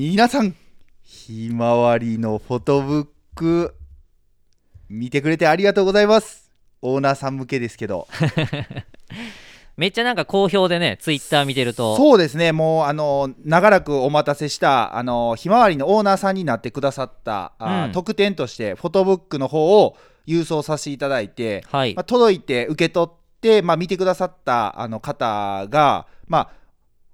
[0.00, 0.54] 皆さん
[1.02, 3.74] ひまわりのフォトブック
[4.88, 6.52] 見てくれてありがとうございます。
[6.82, 8.06] オーナーさん向けですけど。
[9.76, 11.96] めっちゃなんか好評でねツイッター見てると。
[11.96, 12.52] そうですね。
[12.52, 17.92] もうあの長らくお待たせしたあのひまわりのオーナーさんになってくださった、あうん。
[17.92, 19.96] 特典としてフォトブックの方を
[20.28, 21.96] 郵送させていただいて、はい。
[21.96, 26.50] まあ、届いて受け取って、まあ、見てくださったあの方が、まあ、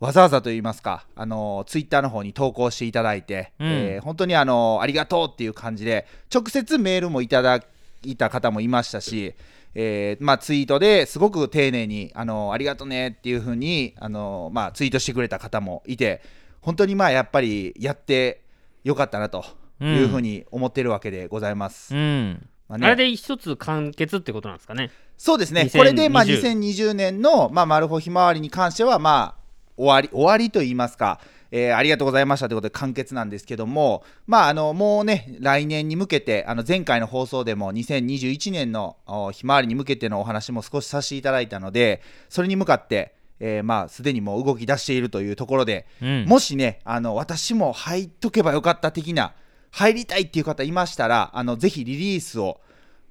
[0.05, 3.67] わざわざと言いますか、あのツイッターの方に投稿していただいて、うん。
[3.67, 7.63] えー本当にあのありがとうっていう感じで、直接メールもいただ
[8.03, 9.35] いた方もいましたし、
[9.75, 16.21] えーまあ、ツイートですごく丁寧に、あのありがとうねっていう風に、あのまあ、ツイートしてくれた方もいて、
[16.61, 18.43] 本当にまあやっぱりやって
[18.85, 19.43] よかったなと
[19.81, 21.95] いう風に思ってるわけでございます。
[21.95, 22.47] うん。
[22.69, 22.87] まあね。
[22.89, 24.91] あれで一つ完結ってことなんですかね。
[25.17, 29.44] そうですね、2020これでまあ2020年の、まあ、マルホひまわりに関しては、まあ、
[29.77, 31.21] 終わり終わりと言いますか、
[31.51, 46.25] えーありがとうございましたということで完結なんですけども、まあ、あのもうね、来年に向けて、あの前回の放送でも2021年のおひまわりに向けてのお話も少しさせていただいたので、それに向かって、えーまあ、すでにもう動き出しているというところで、うん。
[46.27, 49.35] もしね、あの私も入っとけばよかった的な、
[49.71, 52.61] 入りたいっていう方いましたら、あのぜひリリースを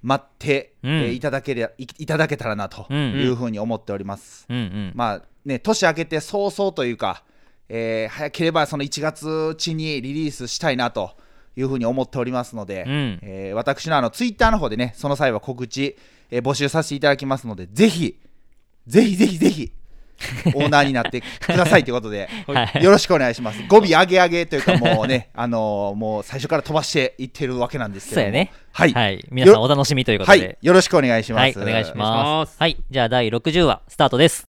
[0.04, 0.74] 待って、
[1.14, 2.98] いただけれいいただけたらなとうん。
[3.14, 4.46] いうふうに思っております。
[4.50, 4.92] うんうん。
[4.94, 7.24] まあね、年明けて早々というか、
[7.70, 11.12] えー早ければその1月地にリリースしたいなと
[11.56, 13.20] いうふうに思っておりますので、うん。
[13.24, 15.96] えー私のあのツイッターの方でね、その際は告知、
[16.30, 18.20] えー募集させていただきますので、ぜひ、
[18.88, 19.72] ぜひぜひぜひ、
[20.56, 23.62] オーナーになってくださいということで、はいよろしくお願いします。
[23.68, 28.26] 語尾上げ上げというか、もうね、 あのーもう最初から飛ばしていってるわけなんですけども。
[28.28, 28.94] そうやねはい。
[28.94, 30.66] はい皆さんお楽しみということはでい。
[30.66, 31.60] よろしくお願いします。
[31.60, 32.06] はいお願いしま
[32.40, 34.46] ますすはいじゃあ第60話スタートです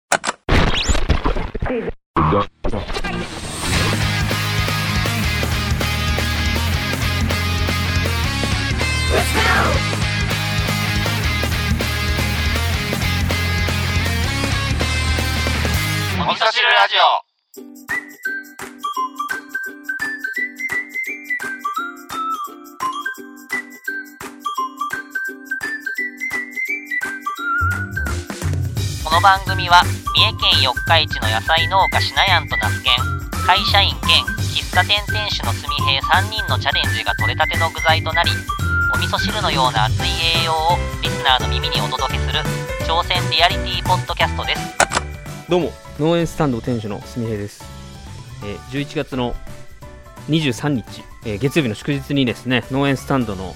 [9.78, 9.81] お
[16.22, 17.02] 味噌汁ラジオ。
[29.04, 29.84] この番組は
[30.14, 32.94] 三重県四日市の野菜農家しなやんと那須県
[33.46, 34.24] 会社員兼
[34.54, 38.30] 喫茶店店主のすみへい3人のチャレンジが取れたての具材となり
[38.94, 40.08] お味噌汁のような熱い
[40.42, 42.42] 栄養をリスナーの耳にお届けする
[42.86, 45.11] 挑戦リアリティポッドキャストです
[45.52, 47.66] どうも、農園スタンド店主のすみへいです。
[48.46, 49.36] えー11月の
[50.30, 53.54] 23日、えー月曜日の祝日にですね、農園スタンドの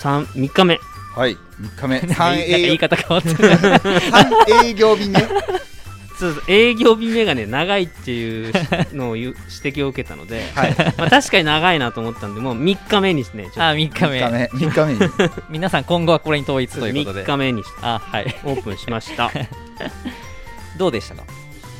[0.00, 0.78] 3, 3日目、
[1.14, 1.36] はい。
[1.60, 1.98] 3日目。
[2.10, 3.58] 3言い営業方変わってる
[4.10, 5.20] 三営業日目。
[6.18, 8.54] そうそう営業日目がね、長いっていう
[8.94, 10.74] のを指摘を受けたので、はい。
[10.96, 14.68] まあ、確かに長いなと思ったんで、もう3日目にですね、あ3日3目日目。
[14.68, 15.12] 3日目に。
[15.50, 19.30] 皆さん今後はこれに統一ということで3日目にしてあはいオープンしました。
[20.78, 21.24] どうでしたか？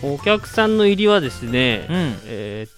[0.03, 2.73] お客さんの入りはですね、うんえーっ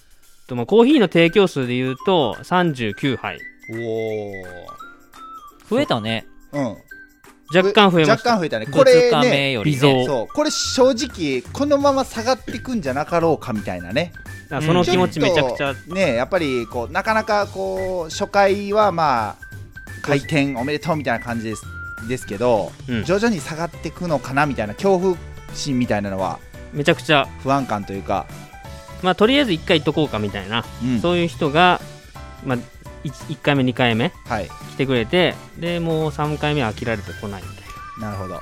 [0.47, 3.39] と、まあ、コーヒーの提供数で言うと39杯。
[3.71, 4.43] お
[5.69, 6.57] 増えたねお。
[6.57, 6.77] うん。
[7.53, 8.31] 若干増えました。
[8.31, 8.67] 若干増えたね。
[8.67, 9.51] これ2日目ね。
[9.51, 10.27] よりねそう。
[10.33, 14.13] これ正直、このまま下がってくんじゃなかろうかみたいなね。
[14.49, 19.35] その気持ちめちゃくちゃ、ねやっぱりこうなかなかこう初回はまあ
[20.01, 21.63] 開店おめでとうみたいな感じです
[22.07, 25.17] ですけど、うん徐々に下がっていくのかなみたいな恐怖
[25.55, 26.39] 心みたいなのは
[26.73, 28.27] めちゃくちゃ、不安感というか、
[29.01, 31.81] まあ、とりあえず1回行っとこうかみたいな、うんそういう人が、
[32.45, 32.57] まあ、
[33.03, 37.57] 1, 回目、2回目はい来てくれて、でもう3回目は飽きられてこないみたい
[38.01, 38.11] な。
[38.11, 38.39] なるほど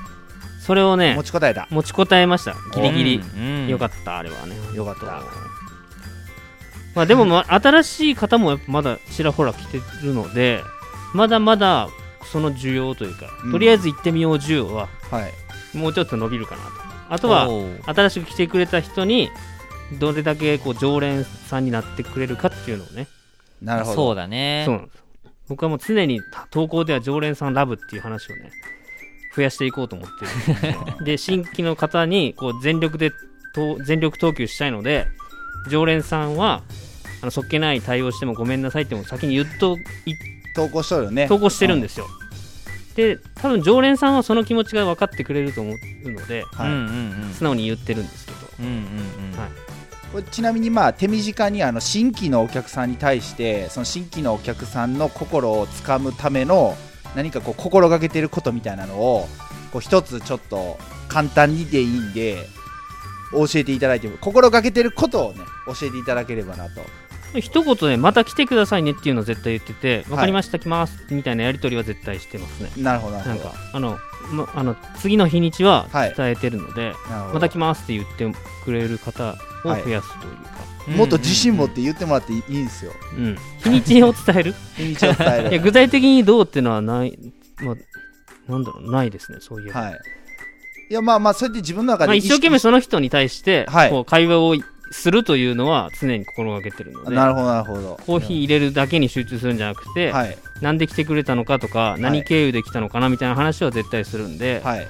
[0.60, 2.54] それをね持、ちこたえた持ちこたえました。
[2.74, 3.16] ギリギリ。
[3.16, 4.56] うんよかった、あれはね。
[4.74, 5.22] よかった
[6.94, 10.62] まあでも、まあ、新しい方もやっぱまだちらほら来てるので、
[11.14, 11.88] まだまだ
[12.24, 15.32] その需要というか、うんとりあえず行ってみよう需要ははい
[15.76, 16.87] もうちょっと伸びるかなと。
[17.08, 17.48] あとは、
[17.86, 19.30] 新しく来てくれた人に、
[19.98, 23.08] どれだけこう常連さんになってくれるかっていうのをね、
[23.62, 23.96] なるほど。
[23.96, 24.64] そうだね。
[24.66, 24.98] そうなんです
[25.48, 28.50] 僕はもう常に投稿では常連さんラブっていう話をね、
[29.34, 31.00] 増やしていこうと思ってる。
[31.00, 33.12] ん で新規の方にこう全力で
[33.54, 35.06] と全力投球したいので、
[35.70, 36.62] 常連さんは、
[37.22, 40.12] あのそっけない対応してもごめんなさいっても先に言っとい
[40.54, 41.26] 投稿しとるよね。
[41.28, 42.06] 投稿してるんですすよ。
[42.98, 45.72] で、多分常連さんはその気持ちが分かってくれると思
[46.04, 46.68] うので、はい。
[46.68, 47.32] うんうんうん。
[47.32, 48.74] 素直に言ってるんですけど、うんうんう
[49.36, 49.38] ん。
[49.38, 49.50] はい。
[50.10, 56.76] これちなみにまあ手短にあの新規のお客さんに対してその新規のお客さんの心をつかむための
[57.14, 59.28] 何かこう心がけてることみたいなのを
[59.70, 60.78] こう一つちょっと
[61.08, 62.38] 簡単にでいいんで
[63.32, 66.80] 教えていただいて心がけてることをね教えていただければなと
[67.34, 70.10] 一言でまた来てくださいねっていうのを絶対言ってて、い。
[70.10, 72.70] わかりました、来ますみたいなやり取りは絶対してますね。
[72.82, 73.98] なるほどなんか、あの、
[74.32, 76.14] ま、あの次の日にちははい。
[76.16, 77.34] 伝えてるので、なるほど。
[77.34, 78.30] また来ますって言って
[78.64, 82.92] くれる方を増やすというか、もっと自信持って言ってもらっていいんですよ。
[83.16, 83.36] うん。
[83.62, 84.54] 日にちを伝える。
[84.76, 87.18] 日にちを伝え いやる具体的にどうっていうのはない、
[87.60, 89.72] まあ、なんだろう、ないですね、そういう。
[89.72, 89.98] はい。
[90.90, 93.90] いやまあまあそうやって自分の中まあ、で一生懸命その人に対して、はい。
[93.90, 94.54] こう会話を
[94.90, 98.00] するというのは常に心がけてるので、なるほどなるほど。
[98.06, 100.38] コーヒー入れるだけに集中するんじゃなくて、はい。
[100.60, 104.88] なんで来てくれたのかとか、何経由で来たのかなみたいな話は絶対するんで、はい。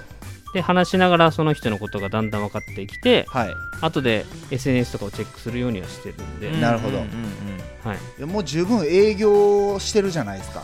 [0.55, 3.55] で話しながらその人のことがだんだん分かってきて、はい。
[3.81, 7.05] 後で SNS とかをチェックするようにはしてるんで、うんなるほどうん。
[7.05, 7.19] うんうん
[7.85, 10.63] はい、もう十分営業してるじゃないですか。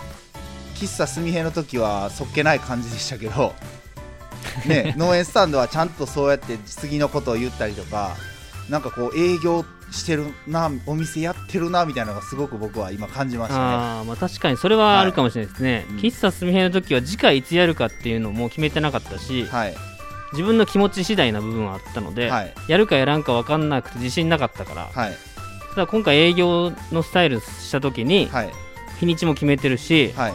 [0.75, 3.55] 喫茶すみへの時はそっけない感じでしたけど
[4.67, 8.17] ね 農園スタンドはちゃんとそうやって次のことを言ったりとか
[8.71, 13.61] なんかこう営業してるなお店やってるなみたいなのがすごく僕は今感じましたね。
[13.63, 19.75] あーまあ確かにそれはあるかもしれないですね、うん喫茶すみへの時は次回いつやるかっていうのも決めてなかったし、はい。
[20.33, 22.55] 自分の気持ち次第な部分はあったので、はい。
[22.69, 25.17] やるかやらんか分かんなくて自信なかったから、はい。
[25.75, 28.51] ただ今回営業のスタイルした時にはい。
[28.99, 30.33] 日にちも決めてるし、はい。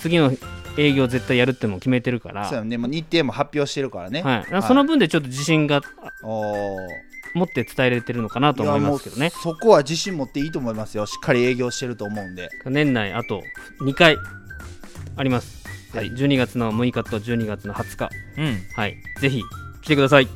[0.00, 0.32] 次の
[0.76, 5.82] 営業絶対やるってのも決めてるから、そうやねもう日程も発表してるからねはい、その分でちょっと自信が
[7.34, 9.30] 持って伝えれてるのかなと思いますけどね。
[9.30, 11.06] そこは自信持っていいと思いますよ。
[11.06, 12.50] しっかり営業してると思うんで。
[12.66, 13.42] 年内あと
[13.80, 14.16] 2回
[15.16, 16.06] あります、はい。
[16.10, 18.10] 12月の6日と12月の20日。
[18.38, 18.58] うん。
[18.74, 18.96] はい。
[19.20, 19.42] ぜひ
[19.82, 20.28] 来てください。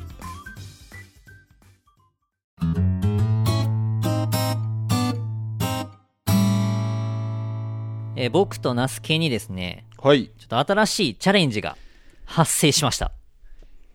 [8.19, 10.31] えー僕とナスケにですねはい。
[10.39, 11.77] ちょっと新しいチャレンジが
[12.25, 13.11] 発生しました。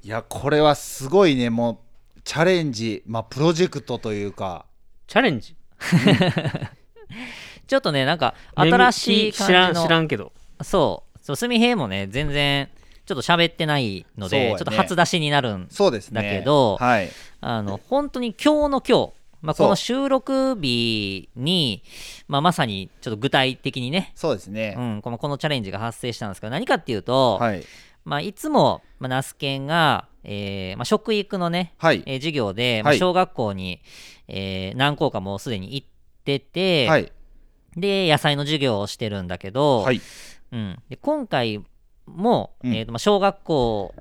[0.05, 1.51] いやこれはすごいね。
[1.51, 1.79] もう
[2.25, 4.67] チャレンジまあプロジェクトというか。
[5.07, 5.57] チャレンジ？
[7.67, 9.87] ちょっとねなんか新しい感知らんじの。
[9.87, 10.33] 知らんけど。
[10.63, 11.19] そう。
[11.23, 12.69] そうすみへいもね全然
[13.07, 14.57] ちょっと喋ってないので、ね。
[14.57, 16.23] ちょっと初出しになるんそうですね。
[16.23, 17.11] だけどはい。
[17.41, 21.83] あの本当に今日の今日、まあ、この収録日に、
[22.29, 27.65] まあ、まさにちょっと具体的にね、そうですね、うん、このこのチャレンジが発生したんですけど何かっていうと、はい。
[28.05, 32.03] まあ、いつも、まあ、ナスケンが、えーまあ、食育のね、はい。
[32.07, 33.81] えー授業で、まあ、はい小学校に、
[34.29, 35.87] えー何校かもうすでに行っ
[36.25, 37.13] てて、はい。
[37.77, 40.01] で野菜の授業をしてるんだけど、はい。
[40.53, 41.65] うん、で今回
[42.07, 42.75] も、うん。
[42.75, 43.95] えーとまあ、小学校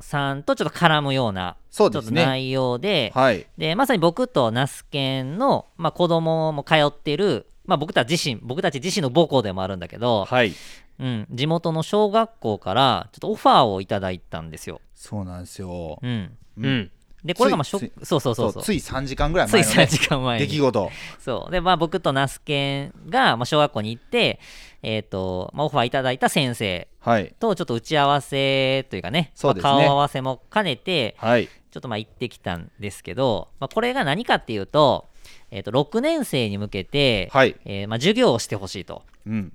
[0.00, 2.22] さんとちょっと絡むようなそうですね。
[2.22, 3.46] と内容で、はい。
[3.56, 10.52] でまさに僕とナスケンの、まあ、子供も通ってる、まあ、僕たち自身僕たち自身の母校でもあるんだけど、はい。
[10.98, 14.80] うん、地元の小学校からちょっとオファーをいただいたんですよ。
[15.02, 16.90] そうなんですよ、うん、うん、うん。
[17.24, 18.62] でこれがまあしょついそうそうそうそう。
[18.62, 20.46] つい3時間ぐらいつい前の、ね、3時間前に。
[20.46, 20.90] 出来事。
[21.18, 21.50] そう。
[21.50, 24.38] で、まあ、僕とナスケンが、まあ、小学校に行って、
[24.80, 27.34] えーとまあ、オファーいただいた先生はい。
[27.40, 29.70] とちょっと打ち合わせというかねそうですね。
[29.72, 31.48] まあ顔合わせも兼ねてはい。
[31.48, 35.08] ちょっとまあ行ってきたんですけど、まあ、これが何かっていうと,、
[35.50, 37.56] えー、と6年生に向けて、はい。
[37.64, 39.02] えーまあ、授業をしてほしいと。
[39.26, 39.52] うん。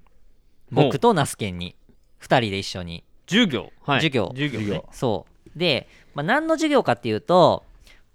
[0.72, 1.78] 僕とナスケンに
[2.22, 3.06] 2人で一緒に。
[3.30, 4.30] 授業、はい、授業。
[4.34, 4.66] 授業,、ね。
[4.66, 7.64] 授業、そうで、まあ、何の授業かっていうと、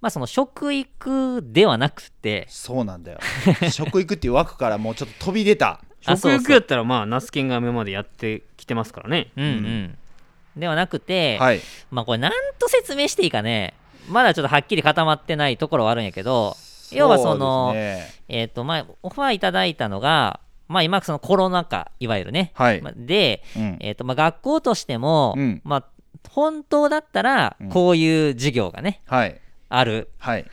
[0.00, 3.18] まあ、その食育ではなくてそうなんだよ。
[3.70, 5.80] 食育っていう枠からもうちょっと飛び出た。
[6.04, 6.38] あそうそう。
[6.38, 9.28] 食育やったらまあナスケンが今までやってきてますからね。
[9.36, 9.98] うんうん、
[10.56, 11.60] ではなくて、はい。
[11.92, 13.74] まあこれなんと説明していいかね。
[14.08, 16.56] まだちょっとはっきり固まってないところはあるんやけど
[16.90, 18.12] 要はそのね。
[18.28, 22.80] えっ、とまあオファーいただいたのがまあ今そのコロナ禍いわゆるね、はい。
[22.80, 23.76] まあで、うん。
[23.80, 25.60] えーとまあ、学校としても、うん。
[25.64, 25.84] まあ
[26.28, 27.68] 本当だったらうん。
[27.68, 29.40] こういう授業がね、はい。
[29.68, 30.46] ある、はい。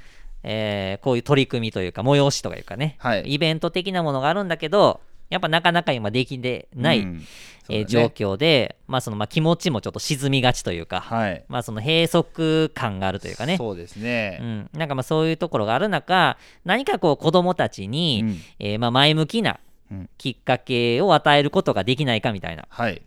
[0.43, 3.23] えーこういう取り組みというか催しとかいうかね、はい。
[3.33, 7.23] イベント的なものがあるんだけどやっぱなかなか今できてない、うん。
[7.69, 11.45] え状況で、まあそのまあ気持ちもちょっと沈みがちというか、はい。
[11.47, 14.39] まあその閉塞感があるというかね、そうですね。
[14.41, 18.37] うん、なんかまあそういうところがある中、何かこう子供たちに、うん。
[18.57, 19.59] えーまあ前向きな
[19.91, 20.09] うん。
[20.17, 22.65] きっかけを与えることができないかみたいな。
[22.69, 23.01] はい。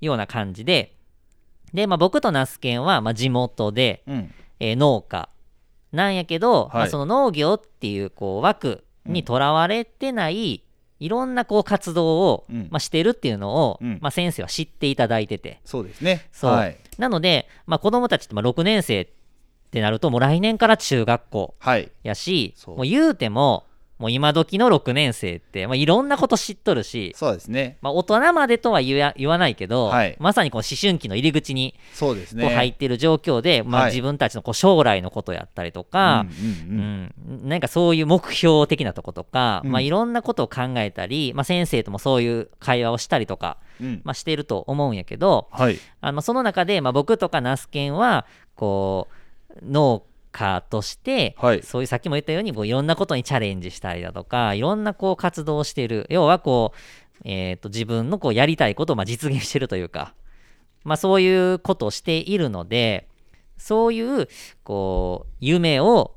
[0.00, 0.93] ような感じで、
[1.74, 4.34] で、まあ僕とナスケンはまあ地元で、うん。
[4.60, 5.28] えー農家。
[5.92, 10.64] なんやけど、まあ、はいその農業っていうこう枠にとらわれてない、
[11.00, 12.68] いろんなこう活動を、うん。
[12.70, 13.98] まあ、してるっていうのを、うん。
[14.00, 16.28] まあ、先生は知っていただいてて、そうですね。
[16.32, 16.52] そう。
[16.52, 16.76] はい。
[16.98, 19.08] なので、まあ、子供たちってまあ6年生っ
[19.70, 21.90] てなるともう来年から中学校はい。
[22.04, 22.76] やしそう。
[22.76, 23.64] もう言うても
[24.04, 27.78] ももう今時の6年生って、まあ、いろんなこと知っとるし、そうですね。
[27.80, 30.16] まあ、大人までとは言わ言わないけど、はい。
[30.20, 33.90] まさにこう思春期の入り口にそうですこう入っねている状況で、まあ、はい。
[33.92, 36.26] 自分たちのこう将来のことやったりとか、
[36.68, 39.72] うんなんかそういう目標的なとことか、うん。
[39.72, 44.02] まあ、いろんなことを考えたり、まあ、先生ともそういう会話をしたりとか、うん。
[44.04, 45.78] まあ、してると思うんやけどはい。
[46.02, 49.14] あのその中で、まあ、僕とかナスケンはこう
[49.62, 50.02] 農
[50.34, 51.62] 家として、はい。
[51.62, 56.06] そういうさっきも言ったようにこういろんなことにチャレンジしたりだとかいろんなこう活動をしている。
[56.10, 60.12] 要はこう、えー、と自分のこうやりたいことをまあ実現してるというか、
[60.82, 63.08] まあ、そういうことをしているので
[63.56, 64.28] そういう
[64.64, 66.14] こう夢を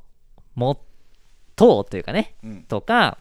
[0.56, 0.78] 持
[1.56, 2.64] とうというかねうん。
[2.64, 3.20] とか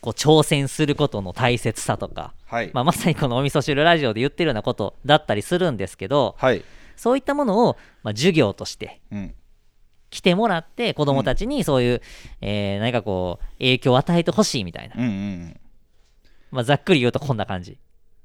[0.00, 2.70] こう挑戦することの大切さとか、はい。
[2.74, 6.64] まあ、まさにこのお味噌汁ラジオで言ってるようなことだったりするんですけどはい。
[6.96, 9.34] そういったものを、まあ、授業としてうん
[10.10, 12.02] 来てもらって子供たちにそういう、
[12.40, 15.60] えー何かこう影響を与えてほしいみたいな、うんうん
[16.50, 17.78] まあ、ざっくり言うとこんな感じ。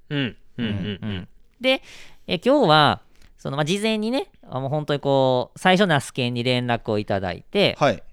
[0.09, 1.27] うんうんうんうん。
[1.59, 1.81] で、
[2.27, 3.01] え今日は
[3.37, 8.03] その、まあ、事前にねあもう本当にこう最初ナスケンに連絡をいただいて、はい。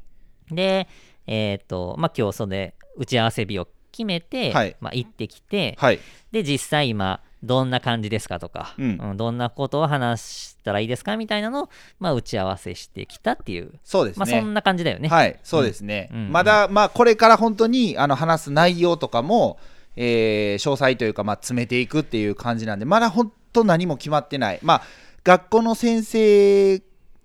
[0.50, 0.88] で
[1.26, 4.76] えっ、とまあ今日それで打ち合わせ日を決めて、はい。
[4.80, 6.00] まあ、行ってきて、はい。
[6.32, 11.68] で実際今どんな感じですかとか、うんどんなことを話したらいいですかみたいなのを、
[11.98, 15.08] まあ、打ち合わせしてきたっていう、そうですねまあそんな感じだよね。
[15.08, 16.10] はい、そうですね。
[16.12, 19.58] うんうんまだ、まあ、これから本当にあの話す内容とかも、
[19.96, 24.60] えー詳細というか、まあ、詰めていくっていう感じなんで、まだ本当何も決まってない。
[24.62, 24.82] まあ、
[25.24, 26.80] 学校の先生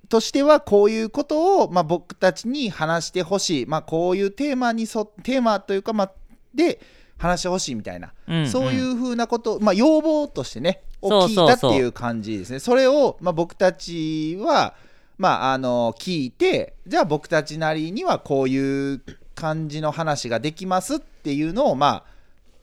[0.09, 3.65] としては、こういうことを、まあ、僕たちに話してほしい。
[3.65, 6.11] まあ、こういうテーマにそ、テーマというか、まあ、
[6.53, 6.79] で、
[7.17, 8.47] 話してほしいみたいな、うんうん。
[8.47, 12.59] そういうふうなこと、まあ、要望としてね、を聞いたっていう感じですね。
[12.59, 14.75] それを、まあ、僕たちは、
[15.17, 19.01] まあ、あの聞いてじゃあ僕たちなりにはこういう
[19.33, 22.03] 感じの話ができますっていうのを、まあ、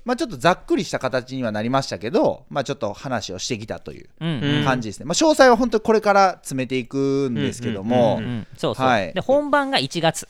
[0.05, 4.59] まあちょっとざっくりした形にはなりましたけど、まあ、ちょっと話をしてきたといううんうん。
[4.59, 9.13] うん感じですね、まあ、詳細は本当にこれから詰めていくんですけども、うんうんうんそうそう、はい。
[9.13, 10.29] で本番が1月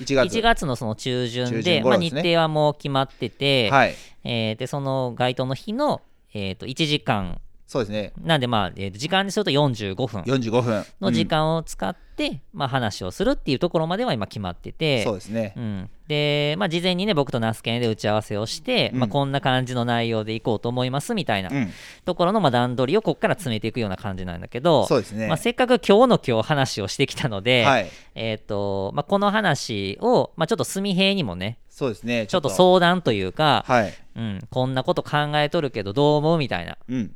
[0.00, 0.38] 1月。
[0.38, 3.94] 1月のその中旬で中旬まあ、日程はもう決まってて、はい。
[4.24, 6.02] えーでその該当の日の、
[6.34, 7.40] えー、と1時間
[7.70, 8.12] そうですね。
[8.20, 10.22] なんでまあ、えーと時間にすると45分。
[10.22, 10.84] 45分。
[11.00, 15.04] の時間を使って、まあ、話をするっていうところまでは今決まってうんて。
[15.04, 15.54] そうですね。
[15.56, 18.98] うん、で、まあ、事前にね僕とナスケンで打ち合わせをして、うん。
[18.98, 21.70] まあ、こんな感じの内容でいこうと思いますみたいなうん。
[22.04, 25.28] ところのまあ段取りをここから詰めていくような感じなんだけど、そうですね。
[25.28, 27.88] まあ、せっかく今日の今日話をしてきたので、はい。
[28.16, 32.26] えーとまあ、この話を、まあ、ちょっと純平にもねそうですね。
[32.26, 32.50] ちょっと。
[32.50, 33.94] 相談というか、はい。
[34.16, 36.76] うん、こんなこと考えとるけどどう思うみたいな。
[36.88, 37.14] うんうん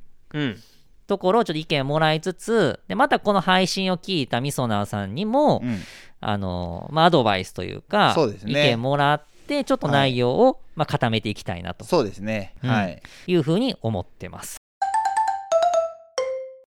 [1.06, 5.80] ところをちょっと意見もらいつつでまたこの配信を聞いたみそなーさんにも、うん。
[6.26, 8.52] あのまあ、アドバイスというかそうですね。
[8.52, 11.84] 意見もらってちょっと内容を、まあ、固めていきたいなと。
[11.84, 12.54] そうですね。
[12.62, 12.70] うん。
[12.70, 13.02] はい。
[13.26, 14.56] いうふうに思ってます。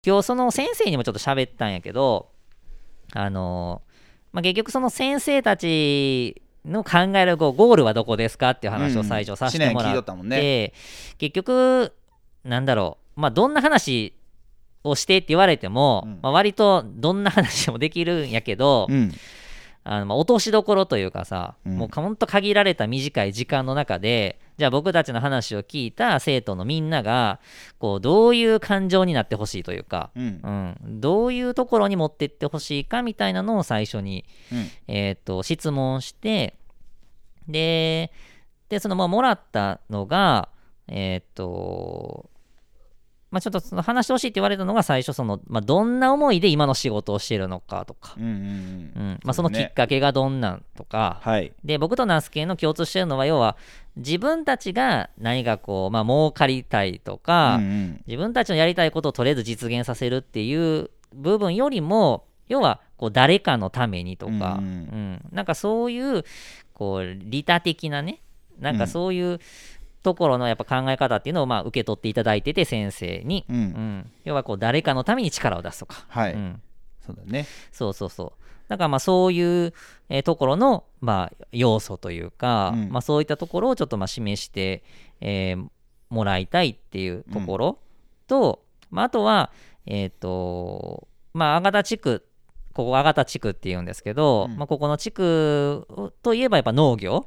[0.06, 2.28] 今日その先生にもちょっと喋ったんやけど
[3.14, 3.82] あの
[4.32, 10.36] まあ、結局その先生たちの考えるこうゴールはどこですかっていう話を最初させてもらっうん知念聞いとったもんね。
[10.36, 10.74] て、
[11.16, 11.92] 結局
[12.44, 14.14] なんだろうまあどんな話
[14.84, 16.18] をしてって言われても、うん。
[16.22, 19.12] まあ、割とどんな話でもできるんやけど、うん。
[19.84, 21.78] あのまあ落としどころというかさ、うん。
[21.78, 27.40] もうほんと限られた短い時間の中でじゃあ僕たちの話を聞いた生徒のみんなが
[27.78, 30.76] こうどういう感情になってほしいというか、うん。
[30.84, 34.70] うん、どういうところに持ってってほしいかみたいなのを最初に、うん。
[34.86, 36.54] えー、と質問して
[37.48, 38.12] で
[38.68, 40.50] でそのまあもらったのが
[40.86, 42.30] えっ、と
[43.30, 48.40] まあ、ちょっとその話してほしいって言われたのが最初その、まあ、どんな思いで今の仕事をしているのかとか、うんうんううん。
[49.12, 51.52] んまあ、そのきっかけがどんなんとか、はい。
[51.62, 53.56] で僕とナスケの共通してるのは要は
[53.96, 58.04] 自分たちが何かこう、まあ、儲かりたいとか、うんうん。
[58.06, 64.64] 自分たちのやりたいことをとりあえず実現させるっていう部分よりも要はこう誰かのためにとか、うん。
[64.64, 65.24] うん。
[65.32, 66.24] なんかそういう
[66.72, 68.22] こう利他的なね
[68.58, 69.40] なんかそういう
[70.02, 73.56] ところのやっぱ考え方っていうのをまあ受け取っていただいてて先生に、うん。
[73.56, 74.10] うん。
[74.24, 76.34] 要はこう誰かのために力を出すとか、はい。
[76.34, 76.62] うん、
[77.04, 77.46] そうだね。
[77.72, 78.42] そうそうそう。
[78.68, 79.72] だからまあそういう、
[80.08, 82.88] えーところの、まあ、要素というか、うん。
[82.90, 84.82] まあ、そういったところをちょっとまあ示して、
[85.20, 85.68] えー
[86.10, 87.78] もらいたいっていうところ
[88.26, 89.52] と、まあ、あとは、
[89.86, 92.24] えっ、と、まあ、阿賀田地区、
[92.72, 94.56] ここ阿賀田地区っていうんですけど、うん。
[94.56, 95.86] まあ、ここの地区
[96.22, 97.26] といえばやっぱ農業、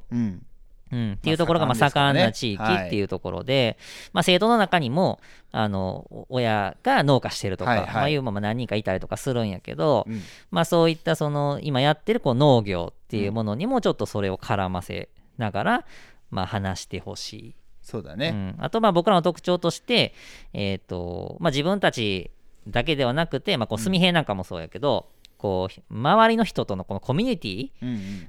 [0.91, 0.99] うん。
[0.99, 3.77] うん、っていうところがまあまあ盛んな地域っていうところで、
[4.13, 5.19] まあ、生徒の中にも
[5.51, 7.87] あのお親が農家してるとか、はいはい。
[7.93, 10.21] まあ、いうまま何人かいたりとかするんやけど、うん。
[10.51, 15.85] まあ、そういったその今やってるこう農業っていうものにもちょっとそれを絡ませながら、
[16.29, 17.49] まあ、話してほしい。
[17.49, 18.31] うそうだね。
[18.31, 20.13] ん、あとまあ僕らの特徴として、
[20.53, 22.31] えーとまあ、自分たち
[22.67, 25.07] だけではなくて、まあ、こう住平なんかもそうやけど、
[25.41, 27.71] こう周りの人とのこのコミュニティ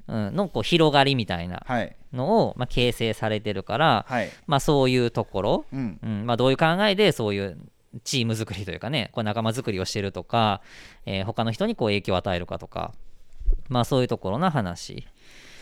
[0.08, 1.94] うんのこう広がりみたいなはい。
[2.12, 4.28] のを、まあ、形成されてるから、はい。
[4.46, 5.98] まあ、そういうところ、うん。
[6.02, 7.58] うんまあ、どういう考えでそういう
[8.04, 10.62] チーム作りというかねこう仲間作りをしてるとか、
[11.04, 12.92] えー他の人にこう影響を与えるかとか、
[13.68, 15.06] まあ、そういうところの話、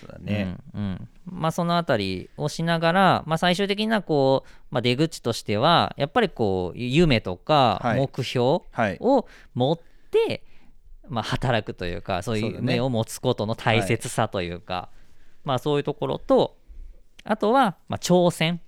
[0.00, 0.56] そうだね。
[0.74, 8.96] うんうんまあ、そのあたりをしながら、まあ、最終的なこう、まあ、出口としてはやっぱりこう夢とかはい目標はい。
[9.00, 9.78] を持っ
[10.10, 10.42] て、
[11.10, 14.88] まあ、働くというかそういうそうだね夢を持つことの大切さというか
[15.44, 16.56] まあ、そういうところと
[17.24, 18.60] あとは、まあ、挑戦、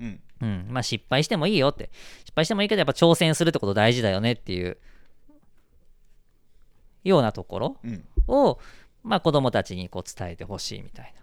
[0.00, 0.20] うん。
[0.42, 1.90] うんまあ、失敗してもいいよって
[2.20, 4.76] 失敗してもいいけどやっぱ挑戦するってこと大事だよねっていう
[7.02, 8.04] ようなところうん。
[8.28, 8.58] を、
[9.02, 11.14] まあ、子供たちにこう伝えてほしいみたい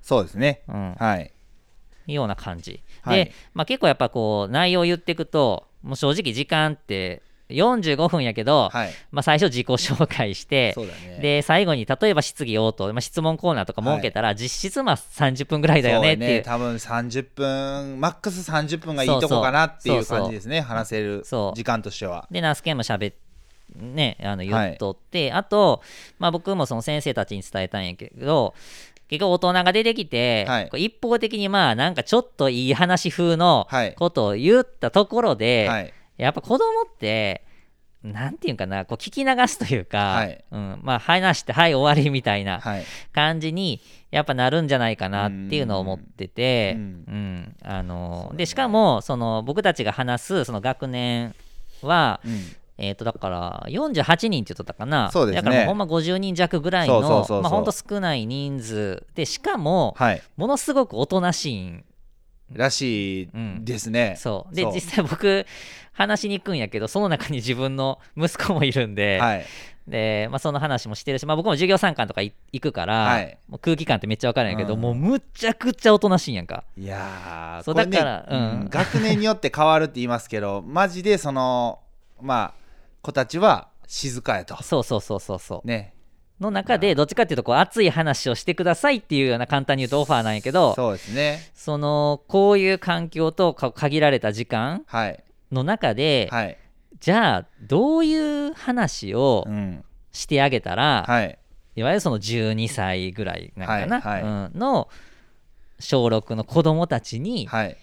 [0.00, 0.62] そうですね。
[0.66, 1.32] な、うん、はい。
[2.06, 2.82] ような感じ。
[3.02, 8.92] はいで、まあ、結構やっぱこう内容を言っていくともう正直時間って45分やけど、はい。
[9.10, 11.18] まあ、最初自己紹介してね。
[11.20, 20.60] で最後に例えば質疑応答、まあ、質問コーナーとか設けたら、実質まあ30分ぐらいだよねっていうそう多分30分、マックス30分がいいとこかなっていう感じですね。
[20.60, 22.26] 話せるそう時間としては。
[22.30, 23.14] でナスケンも喋っ
[23.76, 25.82] ねあの言っとって、あと、
[26.18, 28.54] まあ、僕もその先生たちに伝えたんやけど
[29.08, 35.92] 結局大人が出てきて、はい一方的にまあなんかちょっといい話風のはいことを言ったところで、はい。
[36.24, 37.44] やっぱ子供って
[38.02, 40.44] なんていうんかなこう聞き流すというか、はい。
[40.50, 42.84] うん、まあ話してはい終わりみたいなはい。
[43.12, 51.34] 感じにやっぱなるんじゃないかなっていうのを思ってて、ううんんあのでしかもその僕たちが話すその学年
[51.82, 52.32] は、うん。
[52.78, 55.10] えー、とだから48人って言っとったかな。
[55.14, 55.32] ね。
[55.32, 59.06] だからほんま50人弱ぐらいのほんと少ない人数。
[59.14, 60.22] でしかもはい。
[60.36, 61.84] ものすごくおとなしいん
[62.54, 63.28] らしい
[63.60, 64.16] ですね。
[64.18, 64.54] そう。
[64.54, 64.72] でそう。
[64.72, 65.46] 実際僕
[65.92, 69.44] 話しに行くんやけどその中に自分の息子もいるんで,、はい。
[69.86, 73.38] でまあ、その話もしてるし、まあ、僕も授業参観とかい行くから、はい。
[73.48, 74.80] もう空気感ってめっちゃ分かるんやけど、うん。
[74.80, 76.64] もうむちゃくちゃおとなしいんやんか。
[76.76, 78.68] いやーそうだからうん。
[78.70, 81.80] 学年によって変わるって言いますけど マジでその
[82.20, 82.62] まあ
[83.02, 84.62] 子たちは静かやと。
[84.62, 85.66] そうそうそうそうそう。
[85.66, 85.91] ね
[86.42, 91.50] の中でどっちかっていうとこう熱い話をしてくださいっていうような簡単に言うとオファーなんやけどそうですね。
[91.54, 95.24] そのこういう環境とか限られた時間はい。
[95.50, 96.58] の中で、はい。
[97.00, 98.14] じゃあどうい
[98.48, 99.84] う話をうん。
[100.14, 101.38] してあげたら、はい。
[101.74, 104.88] いわゆるその12歳ぐらいなんかな、はいはうん、の
[105.78, 107.76] 小6の子供たちにはい。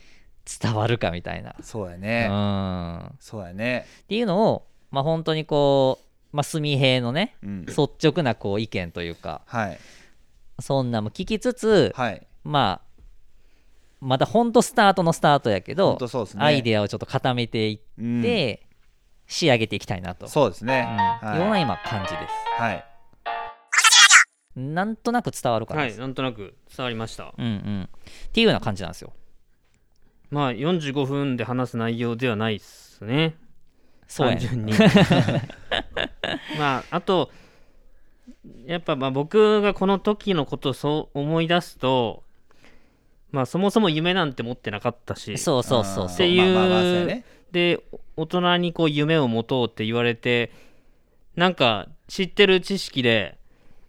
[0.62, 3.86] 伝わるかみたいな、そうやうねん、っそうやね。
[4.08, 7.66] ていうのを、まあ、本当にこう、まあ、純平のねうん。
[7.66, 9.42] 率直なこう意見というか。
[9.46, 9.80] はい。
[10.60, 12.28] そんなも聞きつつ、はい。
[12.44, 12.90] まあ
[14.02, 16.28] まだ本当スタートのスタートやけほどね。
[16.38, 18.22] アイデアをちょっと固めていっうん。
[18.22, 18.66] て、
[19.28, 20.88] 仕上げていきたいなと、そうですね。
[21.22, 21.30] うん。
[21.30, 21.40] はい。
[21.40, 22.62] ような今感じです。
[22.62, 22.86] はい。
[24.56, 27.34] なんとなく伝わるかな、はいなんとなく伝わりました。
[27.38, 27.90] うんうん。
[28.28, 29.14] っていうような感じなんですよ。
[30.30, 33.36] まあ45分で話す内容ではないですね
[34.10, 34.74] そう単純に
[36.58, 37.32] まああと
[38.66, 42.24] やっぱまあ僕がこの時のことをそう思い出すと
[43.32, 46.16] まあそもそも夢なんて持ってなかったしそうそうそうそう。
[46.16, 47.24] っていうまあまあまあね。
[47.52, 47.84] で
[48.18, 50.52] 大人にこう夢を持とうって言われて
[51.36, 53.38] なんか知ってる知識で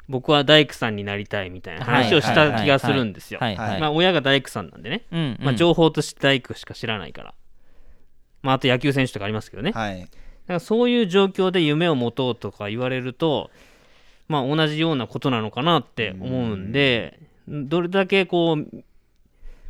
[0.09, 3.41] 僕は大工さんになりたいみたいな話をした気がするんですよ。
[3.41, 5.39] まあ親が大工さんなんでね、うんうん。
[5.41, 7.35] まあ、情報として大工しか知らないから、
[8.43, 10.01] まあ、あと野球選手とかありますけどね、はい。
[10.01, 10.13] だか
[10.55, 13.51] らそういう状況で夢を持とうとか言われると、
[14.29, 18.85] まあ、同じようなことなのかなって思うんでどれだけこう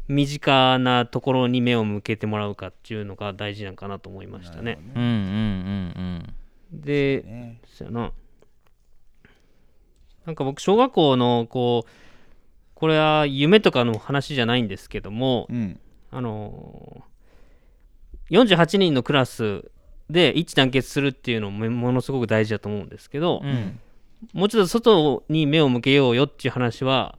[0.06, 4.78] 身近なところに目を向けてもらうかっていうのが大事なんかなと思いましたね。
[4.94, 6.35] うんうんうん
[6.72, 7.61] で、ね。
[7.66, 8.12] そうやな。
[10.26, 11.90] なんか僕小学校のこう
[12.74, 15.80] これは夢とかの話じゃないんですけどもうん。
[16.11, 17.10] あのー
[18.30, 19.70] 48人のクラス
[20.08, 23.50] で一致団結するっていうのもものすごく大事だと思うんですけどうん。
[23.50, 23.80] う、ん
[24.34, 27.18] もうちょっと外に目を向けようよっていう話は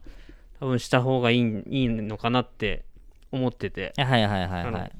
[0.60, 2.84] 多分した方がいいいいのかなって
[3.32, 3.92] 思ってて。
[3.96, 4.92] はいはいはいはい。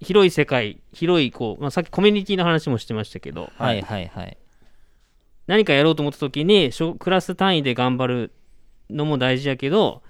[0.00, 4.36] 広い世界広いこう、まあ、さっきコミュニティの話もしてましたけどはいはいはい。
[5.46, 8.32] 何かやろうと思った時に小クラス単位で頑張る
[8.90, 10.02] のも大事やけど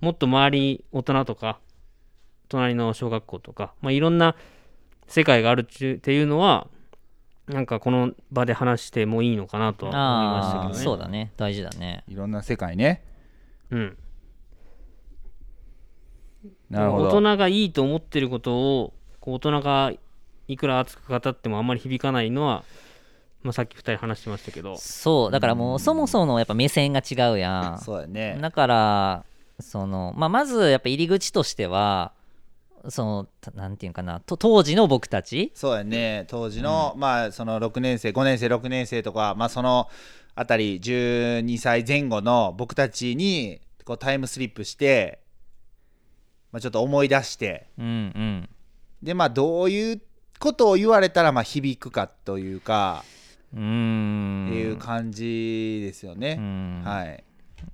[0.00, 1.60] もっと周り大人とか
[2.48, 4.34] 隣の小学校とか、まあ、いろんな
[5.06, 6.68] 世界があるっていうのは
[7.48, 10.84] なんかこの場で話してもいいのかなとは思いましたけどね。
[10.84, 11.32] そうだね。
[11.36, 12.04] 大事だね。
[12.06, 13.02] いろんな世界ね。
[13.70, 13.98] うん、
[16.70, 17.08] なるほど。
[17.08, 19.92] 大人がいいと思ってることをこう大人が
[20.46, 22.64] いくら熱く語ってもあんまり響かないのは、
[23.42, 24.76] まあ、さっき2人話してましたけど。
[24.76, 28.34] そうだからもうそもそものやっぱ目線が違うやそうやね。
[28.34, 29.24] んだから
[29.60, 32.12] その、まあ、まずやっぱ入り口としては
[32.90, 35.52] そのたなんていうんかなと当時の僕たち？
[35.54, 36.24] そうやね。
[36.28, 39.88] 当時の、まあその6年生5年生6年生とかまあその
[40.34, 45.20] あたり12歳前後の僕たちにこうタイムスリップして、
[46.52, 47.68] まあ、ちょっと思い出して。
[47.78, 48.48] うんうん。
[49.02, 50.02] でまあどういう
[50.38, 53.04] ことを言われたらまあ響くかというか、
[53.54, 54.46] うーん。
[54.48, 56.82] っていう感じですようね、ん。
[56.84, 57.24] はい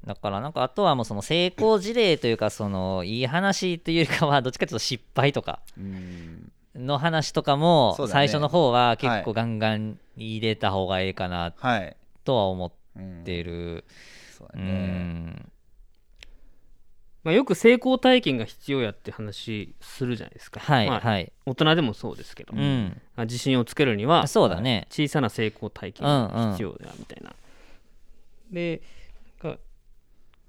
[0.06, 6.52] だからなんかあとはもうその成功事例というかそのいい話というよりかはどっちかというと失敗とかうん。
[6.74, 9.22] の話とかも最初の方は結はい。
[9.22, 13.76] 構ガンガン入れた方がいいかなはい、とは思っうんている。
[13.78, 13.84] う
[14.36, 14.72] そうやね。
[14.72, 15.50] ん。
[17.22, 21.32] まあ、よく成功体験が必要やって話するじゃないですか、はいまあはい。
[21.46, 23.00] 大人でもそうですけど、うん。
[23.16, 24.86] まあ自信をつけるにはそうだね。
[24.90, 27.34] 小さな成功体験が必要だみたいな、
[28.50, 28.84] でが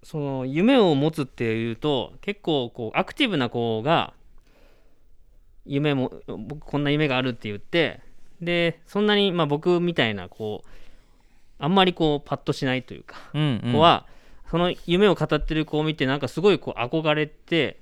[0.06, 4.14] その夢を持つっていうと結構こうアクティブな子が
[5.66, 8.02] 夢も僕こんな夢があるって言って
[8.40, 10.68] でそんなにまあ僕みたいなこう
[11.58, 13.72] あんまりこうパッとしないというかうんうん。
[13.74, 14.06] 子は、
[14.52, 17.80] その夢を語ってる子を見てなんかすごいこう憧れて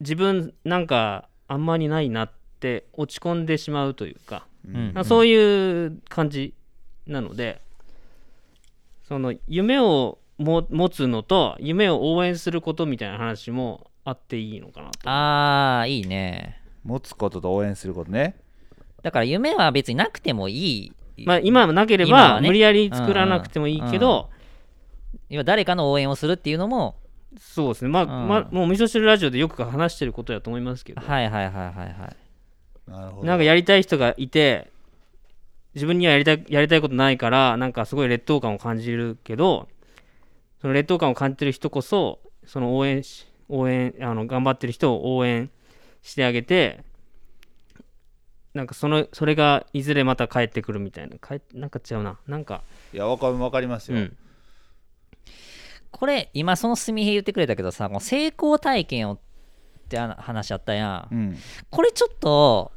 [0.00, 6.52] 自分なんかあんまりないなって落ち込んでしまうというか、うんまあそういう感じ
[7.06, 7.60] なので
[9.06, 15.08] その夢をも持つのと夢を応援することみたいな話もあっていいのかなと。
[15.08, 16.60] ああいいね。
[16.84, 18.36] 持つことと応援することね。
[19.02, 21.24] だから夢は別になくてもいい。
[21.24, 22.34] まあ、今なけれ今はね。
[22.34, 24.28] ば無理やり作らなくてもいいけど、
[25.28, 26.96] 要は誰かの応援をするっていうのも
[27.38, 27.90] そうですね。
[27.90, 28.28] まあ、うん。
[28.28, 32.90] まあもう味噌汁ラジオでよく話してることだと思いますけど、はいはいはいはいはい。
[32.90, 33.26] なるほど。
[33.26, 34.70] なんかやりたい人がいて
[35.74, 39.68] 自分にはやりたいやりたいことないからなんかすごい劣等感を感じるけど
[40.66, 45.48] その劣等感を感じてる人こそその応援し応援あの頑張ってる人を応援
[46.02, 46.82] してあげて
[48.52, 51.18] なんかそのそれがいずれまた帰ってくるみたいな。
[51.18, 52.18] 帰なんか違うな。
[52.26, 52.62] なんか。
[52.92, 54.16] いやわかわかりますよ、うん。
[55.92, 59.18] これ今そのすみへ言ってくれたけどさもう成功体験をっ
[59.88, 61.14] てあ話あったやん。
[61.14, 61.36] うん。
[61.70, 62.72] これちょっと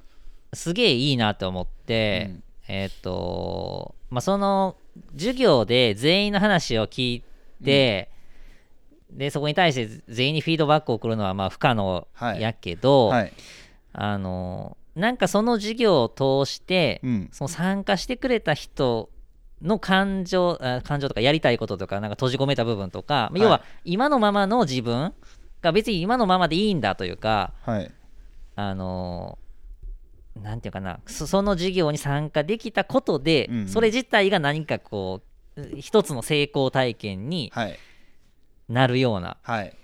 [0.54, 2.43] すげえいいなと思って、うん。
[2.67, 4.75] えーっとまあその
[5.13, 7.23] 授業で全員の話を聞い
[7.63, 8.10] て、
[9.12, 12.41] でそこに対して全員にフィードバックを送るのはまあ不可能はい。
[12.41, 13.34] やけど、はい。
[13.93, 17.30] あのなんかその授業を通して、うん。
[17.32, 19.10] その参加してくれた人
[19.62, 23.39] の感情あ感情とかやりたいこととかなんか閉じ込めた部分とか、い。
[23.39, 25.13] 要は今のままの自分
[25.62, 27.91] が別に今のままでいいんだというかはい。
[28.56, 29.39] あの
[30.41, 33.67] なんていうかなそその授業に参加できたことで、うんうん。
[33.67, 35.29] それ自体が何かこう
[35.80, 37.78] 一つの成功体験にはい。
[38.67, 39.76] なるようなはい。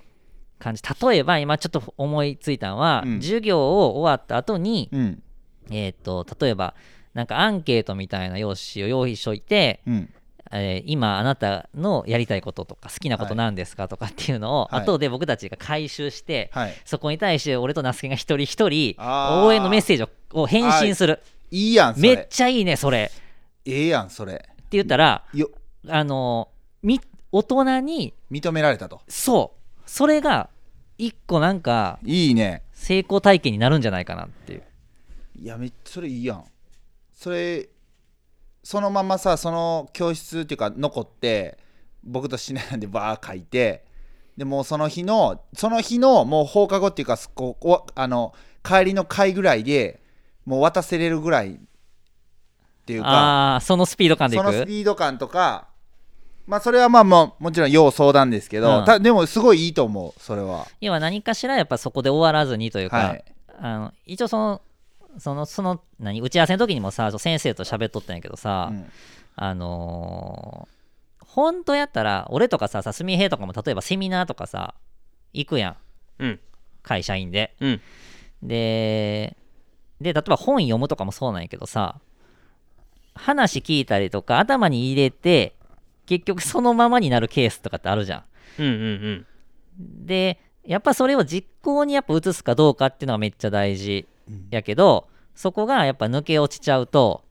[0.59, 0.83] 感じ。
[1.01, 3.21] 例えば今ちょっと思いついたのは、うん。
[3.21, 5.23] 授業を終わった後に、うん。
[5.71, 6.75] えー、と例えば
[7.13, 10.09] なんかアンケートみたいな用紙を用意しといて、うん。
[10.51, 14.81] えー今あなたのやりたいこととか好きなことなんですかとかっていうのを、はい。
[14.83, 16.73] 後で僕たちが回収して、はい。
[16.85, 21.21] そこに対して俺と那須ケが一人一人応援のメッセージをを返信する。
[21.49, 22.15] いいやんそれ。
[22.15, 23.09] めっちゃいいねそれ。
[23.11, 24.47] ってええやんそれ。
[24.71, 25.49] 言ったらよ
[25.87, 26.49] あの
[26.81, 26.99] み
[27.31, 29.01] 大人に認められたと。
[29.07, 29.81] そう。
[29.85, 30.49] それが
[30.97, 32.63] 一個なんかいいね。
[32.73, 34.63] 成功体験になるんじゃないかなっていう。
[35.39, 36.45] いやめっそれいいやん。
[37.13, 37.69] それ
[38.63, 41.57] そのままさその教室っていうか残って
[42.03, 43.85] 僕としないでバー書いて
[44.37, 50.01] でもうその日のその日のもう放課後っていうかこうおあの帰りの会ぐらいで
[50.45, 51.57] もう渡せれるぐらいっ
[52.85, 55.67] ていうかああーそのスピード感でいそのスくピード感とか
[56.47, 58.85] まあそれはまあもうもちろん要相談ですけど、うん。
[58.85, 60.67] たでもすごいいいと思うそれは。
[60.81, 63.25] 要は何かしらやっぱそこで終わらずにというか、はい。
[63.59, 64.61] あの一応その
[65.17, 68.85] そのその何打ち合わせの時にもさ先生と喋っとったんやけどさ、うん。
[69.35, 70.75] あのー
[71.35, 74.73] 本当やったら俺とかささすみへいとかも例えばセミナーとかさ
[75.33, 75.75] 行くやん。
[76.19, 76.39] うん。
[76.81, 77.53] 会社員で。
[77.59, 77.81] うん。
[78.41, 79.35] で
[79.99, 81.99] で例えば本読むとかもそうなんやけどさ
[83.15, 85.54] 話聞いたりとか頭に入れて
[86.05, 88.23] 結局そのままになるケースとかってあるじゃん。
[88.59, 89.25] うんうん
[89.77, 94.07] でやっぱそれを実行にやっぱ移すかどうかっていうのはめっちゃ大事
[94.49, 97.23] やけど、そこがやっぱ抜け落ちちゃうと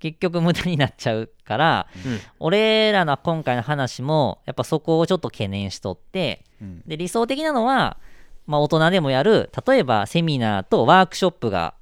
[0.00, 2.18] 結局無駄になっちゃうから、うん。
[2.40, 6.82] 俺らの今回の話もやっぱそこをちょっと懸念しとってうん。
[6.86, 7.98] で理想的なのは
[8.46, 11.74] まあ、大人でもやる例えばセミナーとワークショップが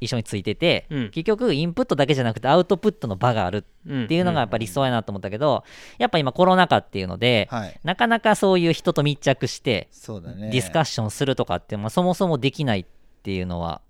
[0.00, 1.10] 一緒についてて、うん。
[1.10, 4.04] 結局インプットだけじゃなくてアウトプットの場があるうん。
[4.04, 5.64] っていうのがやっぱり理想やなと思ったけど、
[5.98, 7.80] やっぱ今コロナ禍っていうので、はい。
[7.84, 12.86] なかなかそういう人と密着してディスカッションするとかって、まあ、そもそもできないっ
[13.22, 13.80] ていうのは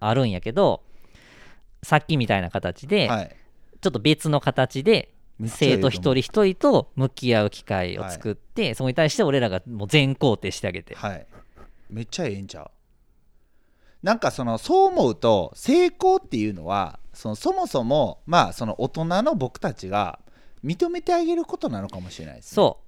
[0.00, 0.82] あるんやけど
[1.82, 3.36] さっきみたいな形で、はい。
[3.80, 5.12] ちょっと別の形で
[5.46, 11.26] 生徒一人一人と向き合う機会を作って、そこに対して俺らがもう全肯定してあげて、はい。
[11.88, 12.70] めっちゃええんちゃう？
[14.02, 20.20] なんかそのそう思うと成功っていうのはそのそもそもまあその大人の僕たちが
[20.64, 22.54] 認めてあげることなのかもしれないですね。
[22.54, 22.78] そ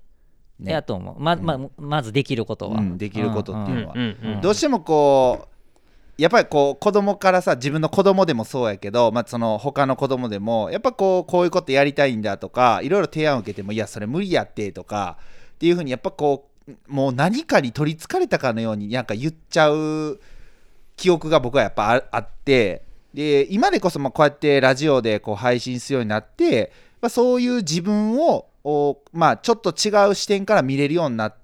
[0.61, 0.73] う、ね。
[0.73, 1.21] やと思う。
[1.21, 3.95] ま,、ままずできることは、うんできることっていうのは。
[3.97, 4.41] うんうんうん。
[4.41, 5.51] どうしてもこう
[6.21, 15.17] やっぱりこう子供からさ自分の子供でもそうやけど、まあ、その他の子供でもやっぱこうこういうことやりたいんだとかいろいろ提案を受けてもいやそれ無理やってとか
[15.55, 20.21] っていうふうにやっぱこうもう何かに取りつかれたかのようになんか言っちゃう
[21.01, 22.85] 記憶が僕はやっぱあって
[23.15, 28.47] で今でこそまこうやってラジオでこう配信するようになって、まあ、そういう自分を
[29.15, 31.35] まあ、ちょっと違う視点から見れるようになっ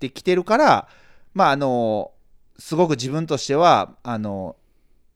[0.00, 0.88] てきてるから
[1.34, 2.12] まああの
[2.58, 4.56] すごく自分としてはあの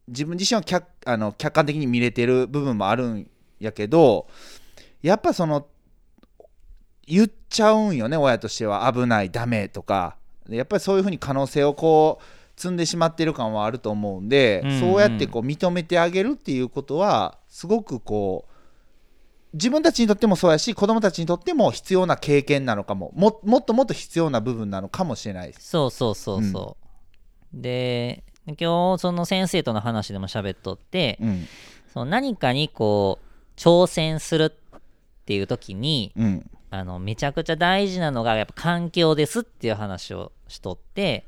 [0.07, 4.27] 自分自身は客あの客観的に見れてる部分もあるんやけど
[5.01, 5.67] やっぱその
[7.07, 8.93] 言っちゃうんよね親としては。
[8.93, 10.17] 危ないダメとか。
[10.49, 12.25] やっぱりそういうふうに可能性をこう
[12.57, 14.81] 積んでしまってる感はあると思うんで、うんうん。
[14.81, 18.53] そうやってこう認めてあげるっていうことはすごくこう
[19.53, 23.13] 自分たちにとってもそうやし子供たちにとっても必要な経験なのかも。
[23.15, 25.69] ももっともっと必要な部分なのかもしれないです。
[25.69, 26.77] そうそうそうそ
[27.55, 31.47] う、で今日その先生との話でも喋っとって、うん。
[31.93, 34.79] その何かにこう挑戦するっ
[35.25, 36.51] ていう時にうん。
[36.69, 41.25] あのめちゃくちゃ大事なのがやっぱ環境ですっていう話をしとって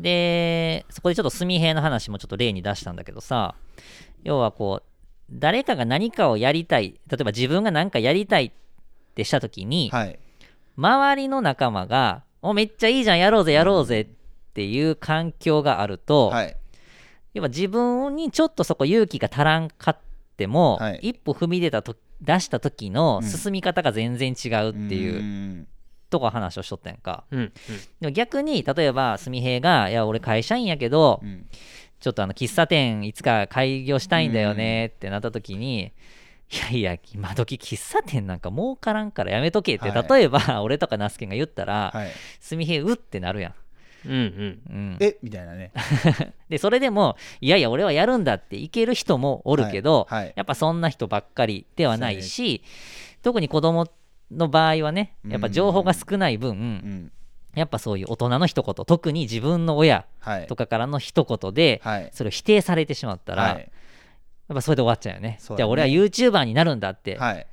[0.00, 3.54] でそこでちょっと純平の話もちょっと例に出したんだけどさ
[4.24, 4.90] 要はこう
[5.30, 8.52] 誰かが何かをやりたい例えば自分が何かやりたいっ
[9.14, 10.18] てした時に、はい。
[10.76, 14.06] 周りの仲間が「おめっちゃいいじゃんやろうぜやろうぜ」っ
[14.54, 16.56] ていう環境があると、はい。
[17.34, 19.98] 要は自分にちょっとそこ勇気が足らんかっ
[20.36, 21.00] ても、はい。
[21.02, 23.28] 一歩踏み出たと出した時のうん。
[23.28, 25.18] 進み方が全然違うっていう。
[25.18, 25.68] うん
[26.10, 27.24] とこ話をしとったやんか。
[27.30, 27.52] うんうん。
[28.00, 31.46] でも逆に例えば純平が「いや俺会社員やけど、うん。
[32.00, 35.92] ちょっとあの喫茶店いつか開業したいんだよね」ってなった時に
[36.50, 40.08] 「いやいや今時喫茶店なんか儲からんからやめとけ」って、はい。
[40.08, 42.78] 例えば俺とかナスケンが言ったらはい。
[42.78, 43.54] うってなるやん。
[44.06, 44.18] うんうん。
[44.18, 45.18] うん、え？
[45.22, 45.72] みたいなね。
[46.48, 52.62] でそれでもいやいや俺はやるんだっていける人もおるけど、はいはいやっぱそんな人ばっかりではないし、
[53.22, 53.86] 特に子供
[54.30, 57.12] の場合はねやっぱ情報が少ない分、うん。
[57.54, 60.46] やっぱそういう大人の一言特に自分の親はい。
[60.46, 62.10] とかからの一言で、はい。
[62.12, 65.38] それを否定されてしまったら、はやっぱそれで終わっちゃうよね。
[65.40, 65.56] ね。
[65.56, 67.46] じゃあ俺は YouTuber になるんだっていはい。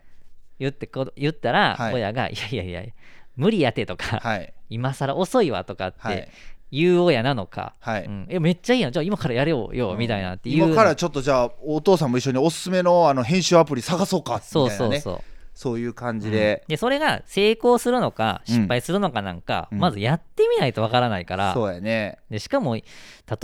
[0.60, 1.94] 言ってこ言ったら、はい。
[1.96, 2.92] 親が「いやいやいや
[3.36, 4.54] 無理やて」とか、はい。
[4.70, 6.16] 今更遅いわ」とかっはい。
[6.18, 6.30] て
[6.70, 8.04] 言う親なのか、はい。
[8.04, 8.92] うん、えめっちゃいいやん。
[8.92, 10.66] じゃあ今からやれよよ、みたいなっていう。
[10.66, 14.78] 今からちょっとじゃあお父さんも一緒におすすめのあの編集アプリ探そうかみたそいうなね。
[14.78, 15.37] そうそう、そう
[15.80, 18.56] いう感じで、でそれが成功するのかうん。
[18.56, 19.80] 失敗するのかなんか、うん。
[19.80, 22.20] まずやってみないとわからないから、そうやね。
[22.30, 22.84] でしかも例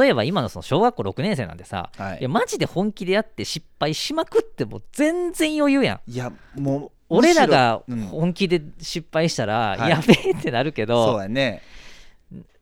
[0.08, 2.19] えば今のその小学校6年生なんてさ、はい。
[2.19, 6.12] いやマジで本気でやって失敗しまくっても全然余裕やん。
[6.12, 9.89] いやもう俺らが本気で失敗したら、はい。
[9.89, 11.62] やべえってなるけそうどやね。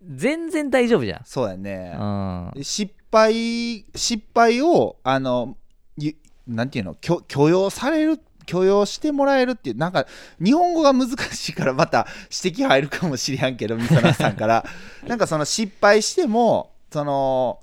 [0.04, 5.56] 全然大丈夫じゃん、そうやね、うん、で失敗失敗をあの
[5.96, 6.16] ゆ
[6.48, 8.20] なんていうの許許容される
[8.52, 10.06] 許容してもらえるっていうなんか
[10.44, 12.06] 日本語が難しいからまた
[12.44, 14.66] 指摘入るかもしれんけどみそなさんから。
[15.08, 17.60] なんかその失敗してもその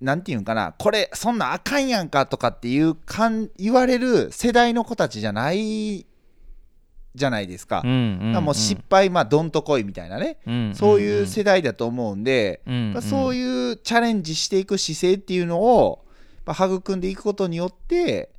[0.00, 6.06] なんていうんかなこれそんなんあかんやんかとかっていうかん言われる世代の子たちじゃない
[7.14, 12.60] じゃないですか,、もう失敗まあどんとこいみたいなね、うんそういう世代だと思うんで、
[13.02, 16.04] そういいうチャレンジしていく姿勢っていうのを、
[16.46, 18.33] まあ、育んでいくことによって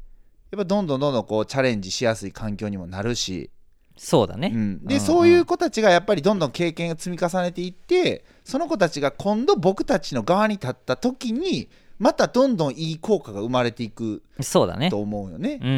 [0.52, 3.50] やっぱどんどんどんどんこうチャレンジしやすい環境にもなるし、
[3.98, 14.90] そうだね、うん、で、うんそういう子たちがやっぱりどんどん経験を積み重ねていってその子たちが今度僕たちの側に立った時にまたどんどんいい効果が生まれていくそうだね。
[14.90, 15.60] と思うよね。
[15.62, 15.76] うんうん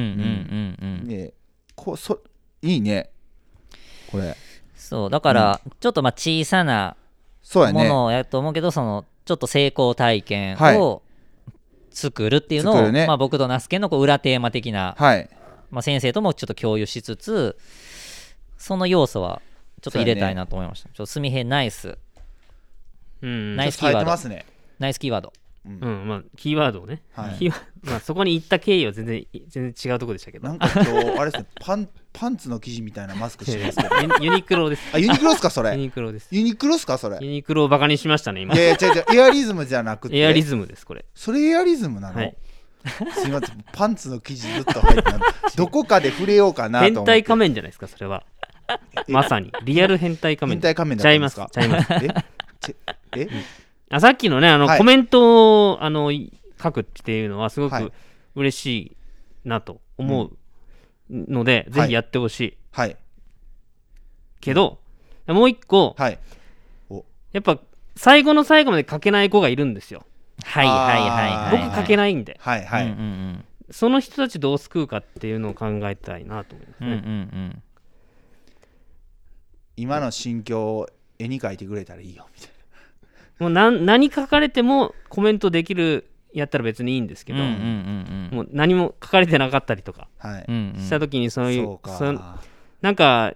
[0.82, 1.08] うんうん。
[1.08, 1.34] ね
[1.76, 2.20] こうそ
[2.64, 3.12] いいね。
[4.12, 4.36] これ。
[4.76, 6.96] そうだからちょっとまあ小さな
[7.54, 10.78] ものをやると思うけどそのちょっと成功体験はい。
[10.78, 11.04] を
[11.98, 13.08] 作るっていうのを、ね。
[13.08, 15.28] まあ、僕と那須家のこう裏テーマ的な、はい。
[15.72, 17.58] まあ、先生ともちょっと共有しつつ
[18.58, 19.42] その要素は
[19.82, 21.98] ちょっと入れたいなと思いました、ちょっと純平ナイス。
[23.24, 24.00] うんナイスキーワード。
[24.00, 24.46] 冴えてますね。
[24.78, 25.34] ナイスキーワード。
[25.66, 25.80] うん。
[25.82, 27.36] うんまあキーワードをね、はい。
[27.40, 30.48] キーワまあ、そこに行った経緯は全然全然違うところでしたけど。
[30.48, 33.96] なんか今日あれですねパンパンツの生地みたいなマスクしてますけど。
[34.24, 34.82] ユユニクロです。
[34.92, 36.28] あユニクロっすかそユれニクロです。
[36.32, 37.18] ユニクロっすかそれ？
[37.22, 38.56] ユニクロをバカにしましたね今。
[38.56, 40.18] いやいや違う違うエアリズムじゃなくて。
[40.18, 41.06] エアリズムですこれ。
[41.14, 42.36] それエアリズムなの、はい。
[43.14, 45.20] すいませんパンツの生地ずっと入ってた
[45.56, 46.98] どこかで触れようかなと思って。
[47.00, 48.24] 変態仮面じゃないですかそれは。
[49.08, 49.52] まさに。
[49.64, 50.56] リアル変態仮面。
[50.58, 51.94] 変態仮面だちゃいますかちゃいます。
[51.94, 52.08] え？
[52.62, 52.76] ち
[53.16, 53.28] え？
[53.92, 54.78] あさっきのねあの、はい。
[54.80, 57.86] コメントをあのい書くっていうのはすごはい。
[57.86, 57.94] く
[58.36, 58.98] 嬉しい
[59.46, 60.38] なと思う
[61.10, 62.58] ので、んぜひやってほしい。
[62.72, 62.98] はい。
[64.40, 64.80] けど、
[65.28, 66.20] もう一個はい。
[67.34, 67.60] やっぱ
[67.96, 70.06] 最後の最後まで書けない子がいるんですよ。
[70.44, 71.68] はいはいはいはい。
[71.68, 72.38] 僕書けないんで。
[72.40, 77.64] はいはい、うんうんその人たちどう救うかっていうのを考えたいなと思いますうんうんうね、ん。
[79.76, 80.90] 今の心境を
[81.20, 82.52] 絵に描いてくれたらいいよみたい
[83.40, 92.22] もう何 何書かれてもコメントできるやったら別にいいんですけど、うんうんうんもう何も書かれてなかったりとかした時にそういう,、そう
[92.82, 93.34] なんか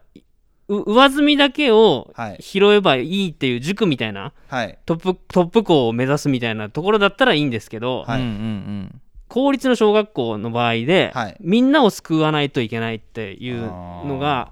[0.67, 2.37] う上積みだけをはい。
[2.41, 4.77] 拾えばいいっていう塾みたいなはい。
[4.85, 8.21] トップトップ校を目指すみたいなところだったらいいんですけど、はい。
[8.21, 11.37] うんうん公立の小学校の場合で、はい。
[11.39, 14.51] みんなを救わないといけないっていうのが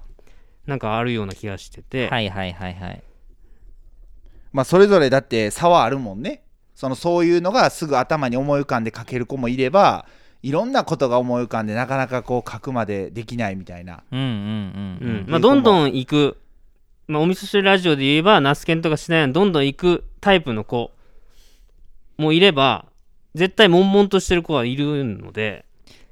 [0.66, 3.02] なんかあるような気がしてうて、んはいはいはいはい。
[4.52, 6.42] まあそれぞれだって差はあるもんね
[6.80, 10.06] そのそういうのがすぐ頭に思い浮かんで書ける子もいれば
[10.42, 14.02] いろんなことが思い浮かんでなかなかこう書くまでできないみたいな。
[14.10, 15.26] うんうんううん。
[15.26, 15.26] ん。
[15.28, 16.38] まあ、どんどん行く、
[17.06, 20.92] まあ、お味噌汁ラジオで言えばナスケンとかしないどんどん行くタイプの子
[22.16, 22.86] もいれば
[23.34, 25.66] 絶対悶々としてる子はいるので、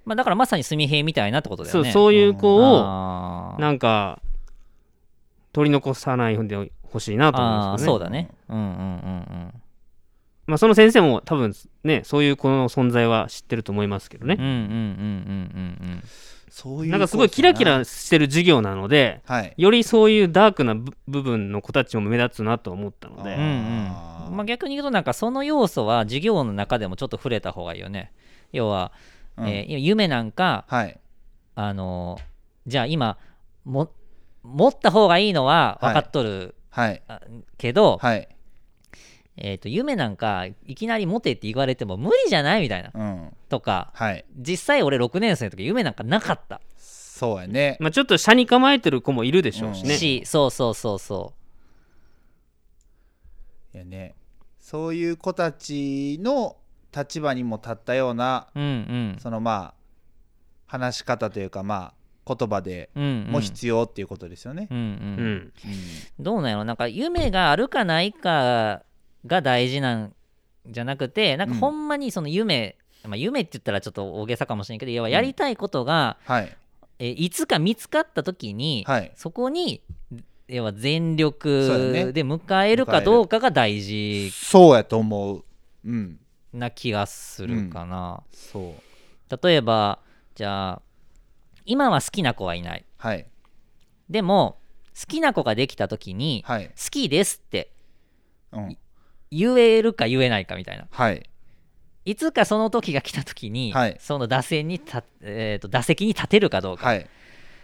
[0.05, 1.85] まあだからまさに純平みたいなってことだよね。
[1.85, 4.21] そうそういう子をなんか
[5.55, 7.95] 取り残さないでほしいなと思うんですよね。
[7.95, 8.31] あーそうだね。
[8.51, 8.79] うんうんうんう
[9.47, 9.63] ん
[10.49, 14.37] まあ、その先生も多分ねそういう子の存在は知ってると思いますけどね。
[14.39, 16.03] うんうんうんうんうん
[16.51, 16.97] そういうな。
[16.99, 19.55] んかすごいキラキラしてる授業なのではい。
[19.59, 23.45] よりそういうダークな部部分の子たちも目立つなと思ったので、うんう
[24.33, 24.37] ん。
[24.37, 28.13] まあ逆に言うとなんかその要素は授業の中でもちょっと触れた方がいいよね。
[28.53, 28.93] 要は、
[29.37, 29.49] うん。
[29.49, 30.99] えー夢なんかはい。
[31.55, 33.19] あのーじゃあ今
[33.65, 33.91] も
[34.43, 37.03] 持った方がいいのは分かっとる、はい。
[37.09, 37.21] あ
[37.59, 38.29] けど、はい
[39.43, 42.91] えー、と夢なんかいきなり持てって言われても無理じゃないみたいな。
[42.95, 43.37] うん。
[43.49, 44.25] とかはい。
[44.37, 46.61] 実際俺6年生の時夢なんかなかった。
[46.77, 47.77] そうやね。
[47.81, 51.35] まあ、ちょっと車に構えてる子もいるでしょうしね、しそうそうそうそ
[53.75, 54.15] いやね。
[54.61, 56.57] そういう子たちの
[56.97, 59.17] 立場にも立ったようなううんうん。
[59.19, 59.75] そのまあ
[60.67, 61.93] 話し方というかま
[62.27, 63.33] あ言葉でうんうん。
[63.33, 64.69] も必要っていうことですよね。
[64.71, 64.85] うんうん。
[64.85, 65.53] うん。
[66.21, 68.83] どうなんやろなんか夢があるかないか
[69.27, 70.15] が大事なん
[70.67, 71.61] じゃなくてなんかうん。
[71.61, 76.57] ほんまにその夢、まあ、夢って言ったらちょっと大げさかもしれんけど要はやりたいことが、はい。
[77.01, 79.13] えいつか見つかった時に、はい。
[79.15, 79.83] そこに
[80.49, 82.13] 要は全力ね。
[82.13, 85.45] で迎えるかどうかが大事そうやと思う。
[85.85, 86.19] うん。
[86.53, 89.39] な気がするかな、そう。
[89.43, 89.99] 例えば
[90.35, 90.83] じゃあ
[91.67, 92.85] 今は好きな子はいない。
[92.97, 93.27] はい。
[94.09, 94.59] でも
[94.99, 96.69] 好きな子ができた時に、はい。
[96.69, 97.71] 好きですって
[98.53, 98.79] うん
[99.31, 100.87] 言えるか言えないかみたいな。
[100.91, 101.29] はい。
[102.05, 103.97] いつかその時が来た時に、はい。
[104.01, 107.07] その打線にた、えーと打席に立てるかどうかはい。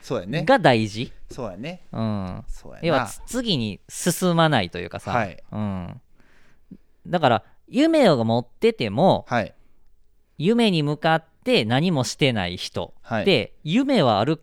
[0.02, 0.44] そうやね。
[0.44, 1.80] が大事、そうやね。
[1.90, 2.86] うん、そうやな。
[2.88, 5.42] 要はつ次に進まないというかさ、はい。
[5.50, 6.00] うん、
[7.06, 9.54] だから夢を持っててもはい。
[10.36, 13.24] 夢に向かって何もしてない人はい。
[13.24, 14.42] で夢はある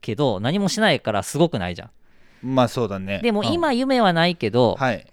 [0.00, 1.84] けど何もしないからすごくないじゃ
[2.42, 2.54] ん。
[2.54, 3.20] まあそうだね。
[3.22, 3.52] でもうん。
[3.52, 5.06] 今夢はないけど、はい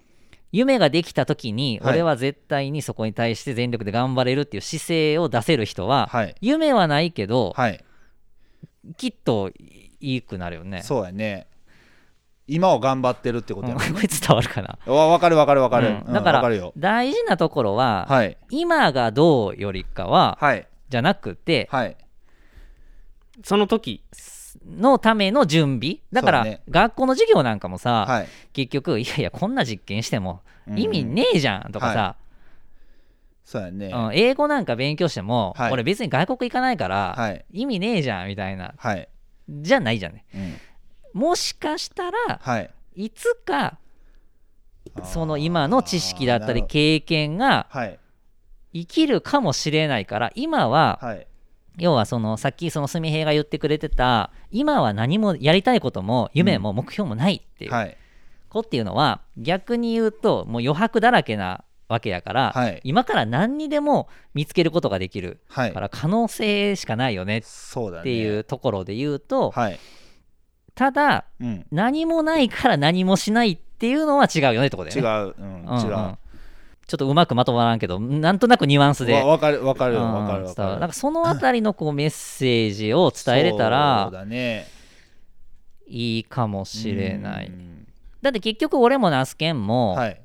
[0.53, 1.93] 夢ができた時にはい。
[1.95, 6.35] 俺は絶対にそこに対して全力で頑張れるっていう姿勢を出せる人は、はい。
[6.39, 7.83] 夢はないけど、はい。
[8.95, 9.49] きっと
[9.99, 10.83] いいくなるよね。
[10.83, 11.47] そうやね。
[12.45, 15.87] 今を頑張ってるってことやもんうん これ伝わるかな、わ分かる分かる分かる。
[16.05, 16.13] うん。
[16.13, 16.71] だからわかるよ。
[16.77, 18.37] 大事なところは、はい。
[18.51, 20.67] 今がどうよりかは、はい。
[20.89, 21.97] じゃなくてはい。
[23.43, 24.03] その時
[24.67, 25.97] のための準備。
[26.11, 28.27] だから学校の授業なんかもさ、はい。
[28.53, 30.79] 結局いやいやこんな実験してもうん。
[30.79, 32.15] 意味ねえじゃんとかさ、
[33.43, 33.87] そうやね。
[33.87, 35.71] うん英語なんか勉強しても、はい。
[35.71, 37.45] 俺別に外国行かないから、はい。
[37.51, 39.07] 意味ねえじゃんみたいなはい。
[39.49, 40.25] じゃないじゃんね。
[40.33, 41.21] うん。
[41.21, 42.69] もしかしたらはい。
[42.95, 43.77] いつか
[45.03, 47.67] その今の知識だったり経験が
[48.73, 51.27] 生きるかもしれないから今ははい
[51.77, 57.97] 要はそのさっきその純平が言ってくれてた今は何もやりたいことも夢も目標もないっていうはい。
[58.49, 62.81] 子っていうのは逆に言うともう余白だらけなわけやから、はい。
[62.83, 65.73] 今から何にでも見つけることができるはい。
[65.73, 67.41] から可能性しかないよねっ
[68.03, 69.79] ていうところで言うと、はい。
[70.75, 71.65] ただうん。
[71.71, 75.33] 何もないから何もしないっていうのは違うよねってことだ違よね。
[75.37, 75.41] う。
[75.41, 75.65] うん。
[75.65, 75.85] うんうん。
[75.85, 76.17] 違う
[76.85, 79.13] ちょっとうまくまとまらんけどなんとなくニュアンスで。
[79.13, 80.79] わわかるわかるうんわかるわかる。
[80.79, 84.67] なんかそのあたりのこうメッセージを伝えれたらそうだね。
[85.87, 87.47] いいかもしれない。
[87.47, 87.87] うん。
[88.21, 90.21] だって結局俺もナスケンも、はい。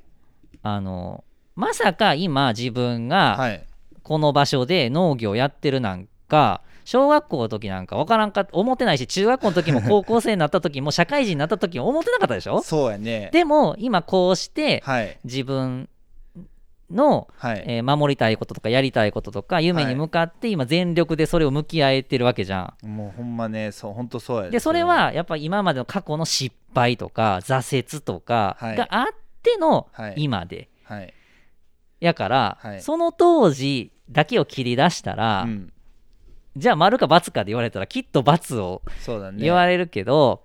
[0.63, 3.65] あのまさか今自分がはい。
[4.03, 12.63] この場所で農業やってるなんか小学校の時なんか分からんか思ってないし中学校の時も 高校生になった時も社会人になった時も思ってなかったでしょ？
[12.63, 13.29] そうやね。
[13.33, 15.19] でも今こうしてはい。
[15.25, 15.91] 自分
[16.91, 17.65] の、はい。
[17.67, 22.87] えー守りたいこととかやりたいこととか夢に向かって今全力でそれを向き合えてるわけじゃん。
[22.87, 24.61] もうほんまねそうほんとそうやで。
[24.61, 28.77] それはやっぱ今までの過去の失敗とか挫折とかはい。
[28.77, 29.07] があっ
[29.43, 30.15] てのはい。
[30.17, 31.15] 今で、はい。
[32.01, 32.83] やから、はい。
[32.83, 35.73] その当時だけを切り出したら、うん。
[36.57, 38.83] じゃあ丸か×かで言われたらきっと×を
[39.37, 40.43] 言われるけど、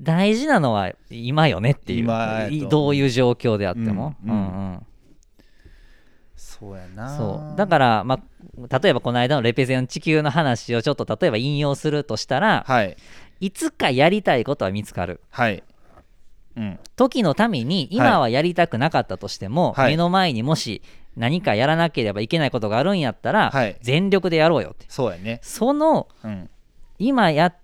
[0.00, 2.68] 大事なのは今よねっていう。
[2.68, 4.36] どういう状況であっても、うんうん。
[4.36, 4.86] うん
[6.60, 7.16] そうやな。
[7.16, 7.56] そう。
[7.56, 8.20] だから、ま
[8.68, 12.96] あ、例えばこの間のレペゼン地球の話をちょっと例えば引用するとしたら、はい。
[13.40, 15.20] いつかやりたいことは見つかる。
[15.30, 15.62] はい。
[16.56, 16.78] うん。
[16.96, 19.92] 時のために今はやりたくなかったとしても、はい。
[19.92, 20.82] 目の前にもし
[21.16, 23.78] 何かやらなければいけないことがあるんやったら、はい。
[23.80, 24.84] 全力でやろうよって。
[24.88, 25.40] そうやね。
[25.42, 26.50] そのうん。
[26.98, 27.54] 今や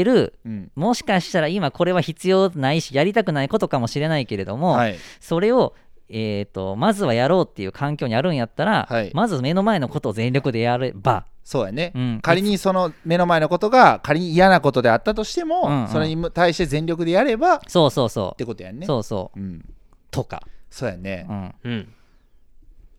[0.00, 0.34] ってる。
[0.44, 0.72] うん。
[0.74, 4.96] もしかしたら今これは必要ないしやりたくないことかもしれないけれども、はい。
[5.20, 5.74] それを、
[6.08, 9.12] えー、とまずはやろうっていう環境にあるんやったら、はい。
[9.14, 12.20] まず目の前のことを全力でやれば、そうやね、うん。
[12.22, 15.88] 仮にその目の前のことが仮に嫌なことであったとしても、うんうん。
[15.88, 18.08] それに対して全力でやればっそうそう。
[18.08, 18.86] そてことやね。
[18.86, 19.38] そうそう。
[19.38, 19.64] うん、
[20.10, 21.26] とか、そうやね。
[21.28, 21.88] う、ん、うん。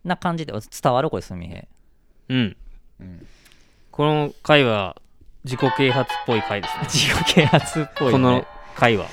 [0.04, 1.68] な感じで伝わるこれすみへ。
[2.30, 2.56] うん。
[3.00, 3.26] うん。
[3.90, 4.96] この回は
[5.46, 6.82] 自己啓発っぽい回ですね。
[6.90, 9.06] 自己啓発っぽい、ね、この回は。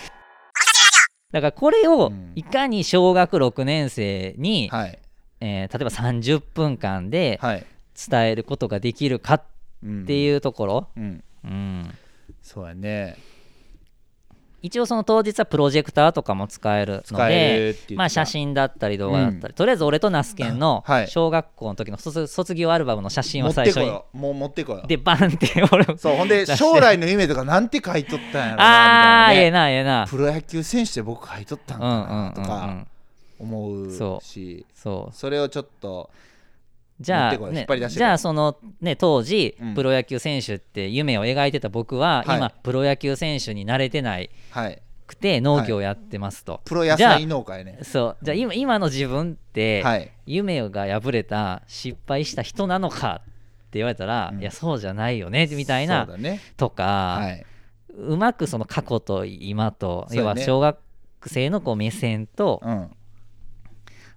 [1.32, 2.34] だからこれをうん。
[2.36, 5.00] いかに小学6年生に、はい。
[5.40, 7.66] えー例えば30分間ではい、
[8.10, 9.44] 伝えることができるかっ
[9.84, 11.98] うん、ていうところ、うん、うん、
[12.42, 13.18] そうやね
[14.64, 21.08] 一応その当日はプロジェクターとかも使えるのでまあ写真だったり動画だったり、とりあえず俺とナスケンのはい。
[21.10, 23.92] 小学校の時の卒卒業アルバムの写真持を最初に。
[24.14, 24.82] もう持ってこよ。
[24.86, 30.08] うでバンって俺もそうほんで将来の夢とかなんて書いとったんやろあなあーええなええな。
[30.10, 32.88] プロ野球選手で僕書いとったんかうんうんうんうなとかん
[33.40, 35.16] 思うそしそう。
[35.16, 36.10] それをちょっと
[37.00, 39.74] じゃあ、ねじゃあそのね当時、うん。
[39.74, 42.38] プロ野球選手って夢を描いてた僕は、はい。
[42.38, 44.82] 今プロ野球選手になれてないはい。
[45.06, 47.80] くて農業をやってますと、プロ野菜農家やね。
[47.84, 48.26] そう。
[48.26, 50.12] じゃあ今今の自分って、はい。
[50.26, 53.26] 夢が破れた失敗した人なのかっ
[53.72, 54.42] て言われたら、うん。
[54.42, 56.40] いやそうじゃないよねみたいなね。
[56.58, 57.46] とか、はい、
[57.98, 60.78] うまくその過去と今と、要は小学
[61.26, 62.92] 生のこう目線と、うん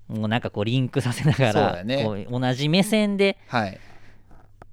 [0.08, 2.04] もうなんかこうリンクさせながら、だね。
[2.04, 3.80] こう同じ目線ではい、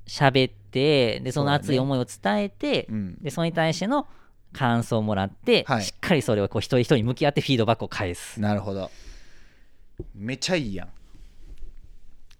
[0.05, 1.55] 喋ってでそのそうだね。
[1.55, 4.07] 熱い思いを伝えて、うん、でそれに対しての
[4.53, 5.83] 感想をもらって、はい。
[5.83, 8.39] しっかりそれをこう一人一人に向き合ってフィードバックを返す。
[8.39, 8.91] なるほど。
[10.13, 10.89] めちゃいいやん。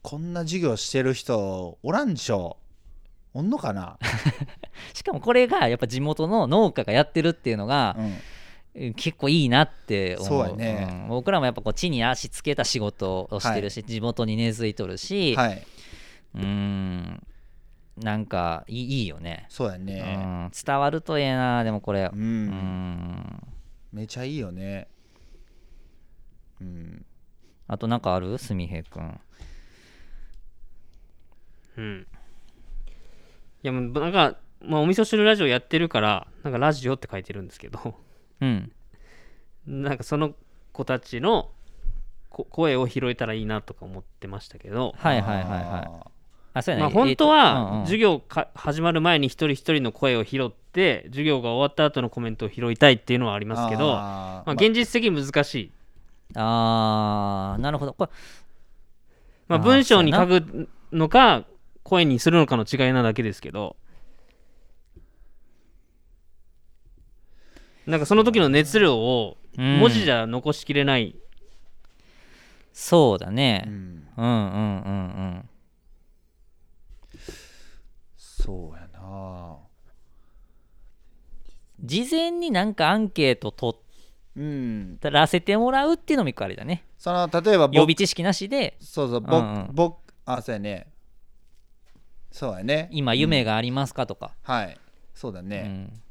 [0.02, 2.58] こんな授業してる人おらんでしょ。
[3.36, 3.98] おんのかな、
[4.94, 8.14] しかもこれがやっぱ地元の農家がやってるっていうのが、うん、うん
[8.96, 10.28] 結構いいなって思う。
[10.28, 11.06] そうん。
[11.08, 15.66] 僕らもやっぱこう地に足つけた仕事をしてるし、地元に根付いとるし、はい。
[16.36, 17.24] うん
[17.96, 22.10] なんかいいいいよね、そうやうねん、伝わるとええなでもこれ。
[22.12, 23.44] うん、うん。
[23.92, 24.88] めちゃいいよね。
[26.60, 27.06] うん。
[27.68, 28.36] あとなんかある？
[28.40, 29.20] すみへいくん。
[31.78, 32.08] うん。
[33.64, 37.96] いやもうなんか、まあ、お味噌汁ラジオやってるからなんかラジオって書いてるんですけど
[38.44, 39.84] うん。
[39.84, 40.34] なんかその
[40.74, 41.50] 子たちの
[42.30, 46.10] こ声を拾えたらいいなとか思ってましたけど、はいはいはいはい。
[46.56, 55.72] あそうやね、まあ、本当は授業か始まる前に一人一人の声を拾って授業が終わった後のコメントを拾いたいっていうのはありますけどまあ、現実的に難しい、
[56.36, 57.94] あーなるほど。
[57.94, 58.12] これ
[59.48, 61.46] まあ、文章に書くのか
[61.84, 63.76] 声にするのかの違いなだけですけど
[67.86, 69.80] なんかその時の熱量をうん。
[69.80, 71.16] 文字じゃ残しきれない、
[72.72, 75.00] そうだね、うん、うん、うんうんう
[75.40, 75.50] ん。
[78.18, 79.58] そうやな。
[81.84, 83.80] 事前になんかアンケート取っ
[84.36, 84.98] うん。
[85.02, 86.84] らせてもらうっていうのも一個ありだね。
[86.98, 88.76] その例えば僕予備知識なしで。
[88.80, 89.70] そうそう僕、うんうん。
[89.72, 90.88] 僕あそうやね。
[92.32, 92.90] そうやね。
[92.92, 94.78] 今夢がありますかとか、はい。
[95.14, 96.02] そうだうね、ん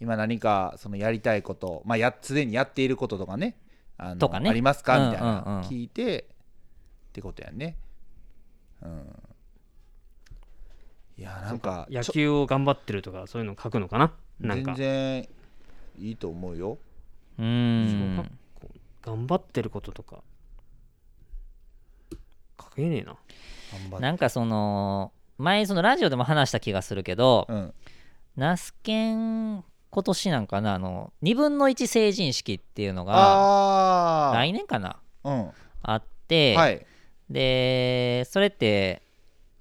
[0.00, 3.58] 今何かそのやりたいことまあやすでにやっていることとかね
[3.96, 4.48] あのとかね。
[4.48, 5.10] ありますか？
[5.10, 5.44] みたいうんうんうん。
[5.44, 7.76] な聞いてってことやね。
[8.82, 9.22] うん。
[11.16, 14.12] いやなんか野球を頑張ってるとかそういうの書くのかな？
[14.38, 14.74] なんか。
[14.76, 15.28] 全然
[15.98, 16.78] いいと思うよ。
[17.38, 18.30] う小ん。
[19.02, 20.22] 頑張ってることとか。
[22.60, 23.16] 書けねえな。
[23.98, 27.74] なんかその前そのラジオでも話した気がするけど、うん。
[28.36, 34.96] ナスケン今年なんかなあの2分の1成人式っていうのがああ来年かな？
[35.24, 35.50] うん。
[35.82, 36.86] あって、はい。
[37.30, 39.02] でそれって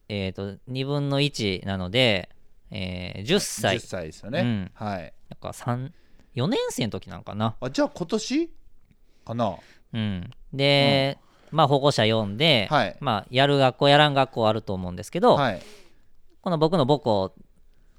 [0.10, 2.30] えっ、と2分の1なので、
[2.72, 3.78] えー10歳。
[3.78, 4.72] 10歳ですよね、うん。
[4.74, 5.14] はい。
[5.30, 5.92] なんか3
[6.36, 7.56] 4年生の時なんかな。
[7.60, 8.50] あじゃあ今年？
[9.26, 9.56] かな。
[9.94, 10.32] うん。
[10.54, 11.18] で、
[11.52, 12.98] まあ保護者呼んで、はい。
[13.00, 15.62] まあやる学校やらん学校あると思うんですけど、はい。
[16.42, 17.34] この僕の母校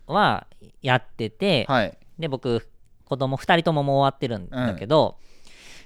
[0.07, 0.47] は
[0.83, 2.69] やってて、はいで僕
[3.05, 5.17] 子供2人とももう終わってるんだけど、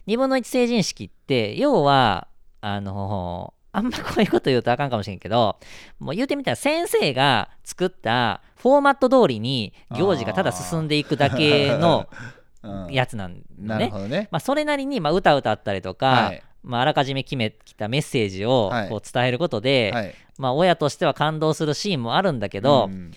[0.07, 2.29] 2分の1成人式って要は
[2.61, 5.59] あのあんまこういうこと言うとあかんかもしれんけど
[5.99, 12.09] もう言うてみたら先生が作ったフォーマット通りに行事がただ進んでいくだけの
[12.63, 12.93] うん。
[12.93, 13.91] やつなんだね。
[14.09, 14.29] ね。
[14.31, 16.43] まあ、それなりに、まあ、歌歌ったりとか、はい。
[16.63, 18.89] まあ、あらかじめ決めきたメッセージをはい。
[18.89, 20.15] こう伝えることで、はい。
[20.39, 23.11] まあ、親としては感動するシーンもあるんだけど、うん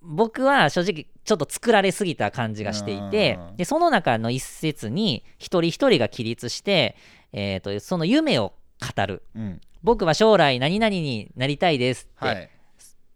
[0.00, 3.56] 僕は正直ちょっと作られすぎた感じがしていてうん。
[3.56, 6.96] でその中の一節に一人一人が起立して、
[7.32, 9.22] えー、とその夢を語る。
[9.34, 9.60] うん。
[9.82, 12.50] 僕は将来何々になりたいですって、はい。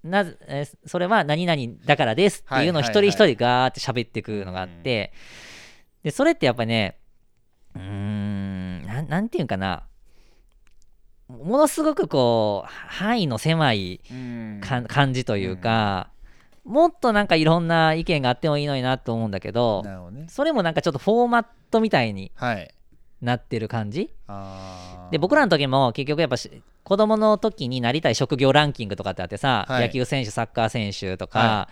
[0.02, 0.24] な
[0.86, 5.12] それは何々だからですっていうのを一人一人ガーって喋ってくるのがあって、
[6.02, 6.98] でそれってやっぱね
[7.74, 9.84] うーんなんなんていうんかな。
[11.28, 14.00] ものすごくこう範囲の狭い
[14.60, 16.10] 感じというか、
[16.70, 20.26] もっとなんかいろんな意見があってもいいのになと思うんだけどね。
[20.28, 22.72] それもなんかちょっとフォーマットみたいにはい。
[23.20, 24.10] なってる感じ？
[24.28, 25.12] あー。
[25.12, 29.88] で僕らの時も結局やっぱし子供の時になりたい職業ランキングとかってあってさ、はい。
[29.88, 31.68] 野球選手サッカー選手とか、は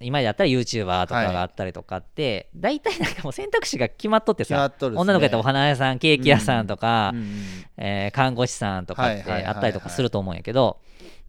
[0.00, 4.88] 今だったら YouTuber とかがあったりとかって、大体なんかもう選択肢が決まっとってさ、ね。
[4.94, 7.36] 女の子やったらお花屋さんケーキ屋さんとか、うんうん
[7.78, 10.78] えー看護師さんとかってはいはいはいはいあったりとかすると思うんやけど、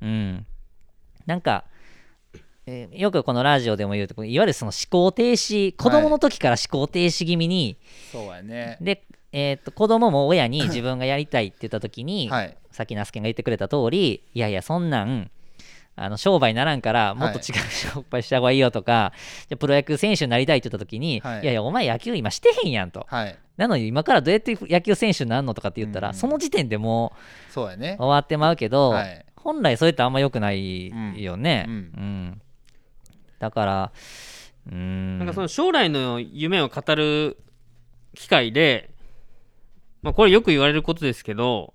[0.02, 0.46] うん、
[1.26, 1.64] なんか、
[2.66, 7.78] えーよくこのラジオでも言うといわゆるその思考停止子供の時から思考停止気味に、
[8.12, 8.78] そうやね。
[8.82, 12.58] で、えー、と子供も親に 自分がやりたいって言った時に、はい。
[12.72, 15.30] さっきナスケンが言ってくれた通りいやいやそんなん
[15.96, 19.14] あの商売にならんからもっと違う商売した方がいいよとか、
[19.48, 21.42] じゃあプロ野球選手になりたいって言った時に、はい。
[21.42, 23.06] い、やいやお前野球今してへんやんと。
[23.08, 23.38] はい。
[23.58, 26.14] なのに今からどうやって野球選手になるのとかって言ったら、うん。
[26.16, 27.14] その時点でも
[27.50, 27.98] そうやね。
[28.00, 29.26] う終わってまうけど、はい。
[29.36, 30.92] 本来それってあんま良くない
[31.22, 31.78] よね、ううん。
[31.78, 32.42] ん
[33.44, 33.92] だから
[34.68, 35.20] うーん。
[35.20, 37.38] なんかその将来の夢を語る
[38.16, 38.90] 機会で、
[40.02, 41.74] まあ、これよく言われることですけど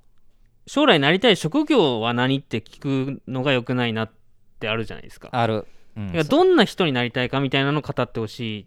[0.66, 4.10] 将来なりたい職業は何って聞くのが良くないなっ
[4.58, 5.28] てあるじゃないですか。
[5.32, 6.06] ある、うん。
[6.06, 8.66] だからどんな人になりたいかみたいなのを語ってほし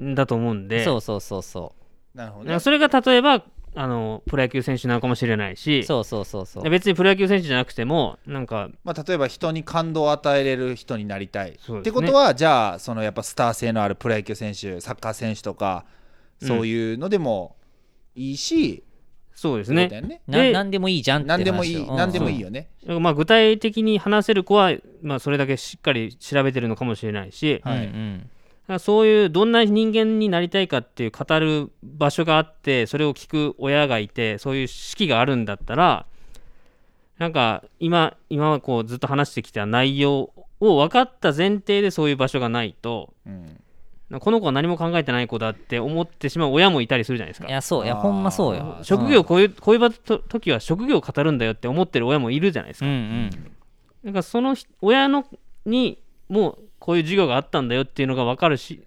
[0.00, 0.84] いんだと思うんで。
[0.84, 1.74] そうそうそうそ
[2.14, 2.46] なるほどね。
[2.46, 3.44] だからそれが例えば
[3.74, 5.80] あのプロ野球選手なのかもしれないし。
[5.80, 6.70] うそうそうそうそう。
[6.70, 11.56] 別にプロ野球選手じゃなくてもなんかまあ、例えば人に感動を与えれる人になりたい、ね。
[11.80, 15.84] ってことはじゃあそのやっぱスター性のあるプロ野球選手サッカー選手とか
[16.42, 17.56] そういうのでも
[18.14, 18.82] いいし、
[19.32, 19.88] そうですね。
[19.88, 20.20] ね。
[20.28, 22.68] でななんでもいいじゃんって何でもいい何でもいいよよね、
[23.00, 28.30] まあ、具体的に話せる子は、まあ、それだけしっかり調べてるのかもしれないし、はいうん
[28.78, 36.06] そういうどんな人間になりたいかっていう語る場所があってそれを聞く親がいてそういう式があるんだったら
[37.18, 43.60] なんか今今はこうずっと話してきた内容を分かった前提でそういう場所がないとうん。
[44.18, 47.46] この子は何も考えてない子だって思ってしまう親もいたりするじゃないですか。
[47.46, 48.78] いやそういやほんまそうよ。
[48.82, 53.30] 職業こういうこういう場と時は職業を語るんだよって思ってる親もいるじゃないですか、うんうん。
[54.02, 55.24] なんかそのひ親の
[55.64, 58.82] にもうこういう授業があったんだよっていうのが分かるし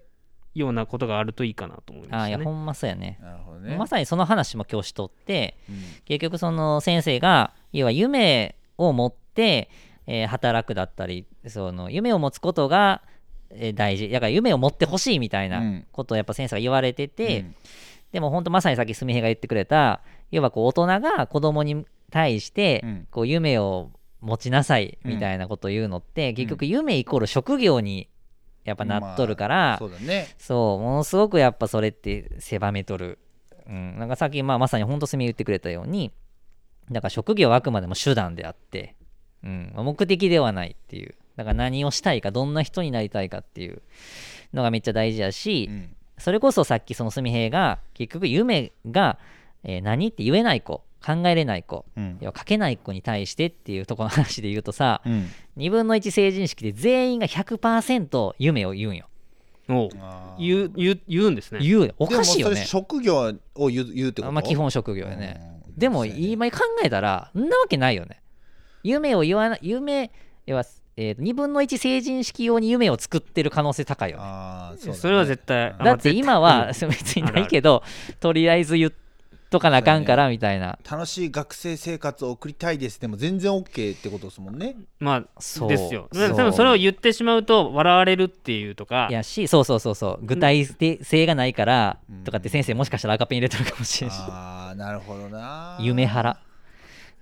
[0.54, 2.28] ようなことがあるといいかなと思いまあすね。
[2.30, 3.18] いやほんまそうやね。
[3.22, 3.76] なるほどね。
[3.76, 5.76] まさにその話も教師とってうん。
[6.04, 9.70] 結局その先生が要は夢を持って、
[10.06, 13.02] えー働くだったりその夢を持つことが、
[13.50, 14.08] えー大事。
[14.10, 15.86] だから夢を持ってほしいみたいなうん。
[15.92, 17.54] ことをやっぱ先生が言われてて、うん。
[18.12, 23.08] でも本当まさにさっきすみへが言ってくれた要はこう大人が子供に対してうん。
[23.10, 23.90] こう夢を
[24.24, 28.08] 持ちなさいみたいなことを言うのって、結局夢イコール職業に
[28.64, 30.34] やっぱなっとるから、そうだね。
[30.38, 33.18] そうものすごくやっぱそれって狭めとる。
[33.66, 36.12] うん、なんかさっき、まあ、まさに本当すみ言ってくれたように
[36.90, 38.94] だから職業はあくまでも手段であって、
[39.42, 41.14] うん、目的ではないっていう。
[41.36, 43.82] だから何をしたいかどんな人になりたいかっていう。
[44.52, 45.96] のがめっちゃ大事やし、うん。
[46.18, 49.18] それこそさっきそのすみへいが結局夢が、
[49.64, 52.18] えー何って言えない子考えれない子うん。
[52.20, 55.28] 要は書けない子に対してっていうところの話で言うとさうん。
[55.58, 59.08] 2分の1成人式で全員が100%夢を言うんよ。
[60.38, 61.60] 言う言う言うんですね。
[61.60, 61.94] 言うよ。
[61.98, 62.54] おかしいよね。
[62.54, 64.32] でもそれ職業を言う言うってこと？
[64.32, 65.40] まあ基本職業やね。
[65.66, 65.78] うん。
[65.78, 68.20] でも今考えたらんなわけないよね。
[68.82, 70.10] 夢を言わない夢
[70.46, 70.64] 要は、
[70.96, 74.22] えー、2分の1成人式用に夢を作ってる可能性高いよね。
[74.24, 74.94] あーそね。
[74.94, 77.82] それは絶対だって今は絶別にないけど
[78.20, 78.92] とりあえず言っ
[79.54, 80.78] とかなあかんからみたいな。
[80.90, 84.74] 楽しい学生生活を送りたいですでも全然 OK ってことですもんね。
[84.98, 85.68] まあそう。
[85.68, 86.08] ですよ。
[86.12, 89.06] 多分それを言ってしまうと笑われるっていうとか。
[89.10, 90.26] いやしそうそうそうそう。
[90.26, 92.24] 具体性がないからうん。
[92.24, 94.14] とかって先生もしかしたら赤ペン入れてるかもしれんし。
[94.18, 95.78] ああなるほどな。
[95.80, 96.40] 夢ハラ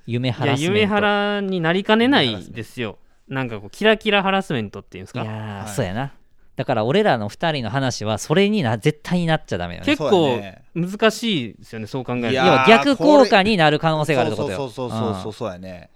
[0.07, 2.97] 夢ハ夢ハラになりかねないですよ。
[3.29, 5.23] なんかこうキラキラハラスメントっていうんですか。
[5.23, 6.13] いやー、はいそうやな
[6.55, 9.87] だから俺らの2人の話はそれにな絶対になっちゃダメよね。
[9.87, 10.39] 結構
[10.75, 12.31] 難しいですよねそう考えると。
[12.31, 14.59] いや要は逆効果になる可能性があるってことよ。
[14.59, 15.91] そうそうそうそうそううんそうやね。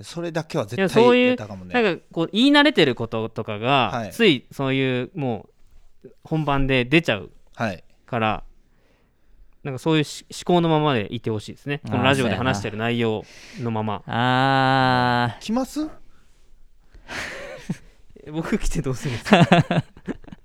[0.00, 1.74] それだけは絶いや対そういうやったかもね。
[1.74, 4.10] なんかこう言い慣れてることとかが、はい。
[4.12, 5.46] ついそういうも
[6.04, 7.82] う本番で出ちゃうはい。
[8.06, 8.44] から
[9.64, 11.80] なんかそういうし思考のままでいてほしいですね。
[11.84, 13.24] このラジオで話してる内容
[13.60, 14.02] のまま。
[14.06, 15.80] あ来ます？
[15.80, 17.43] え
[18.32, 19.84] 僕来てどうするんですか？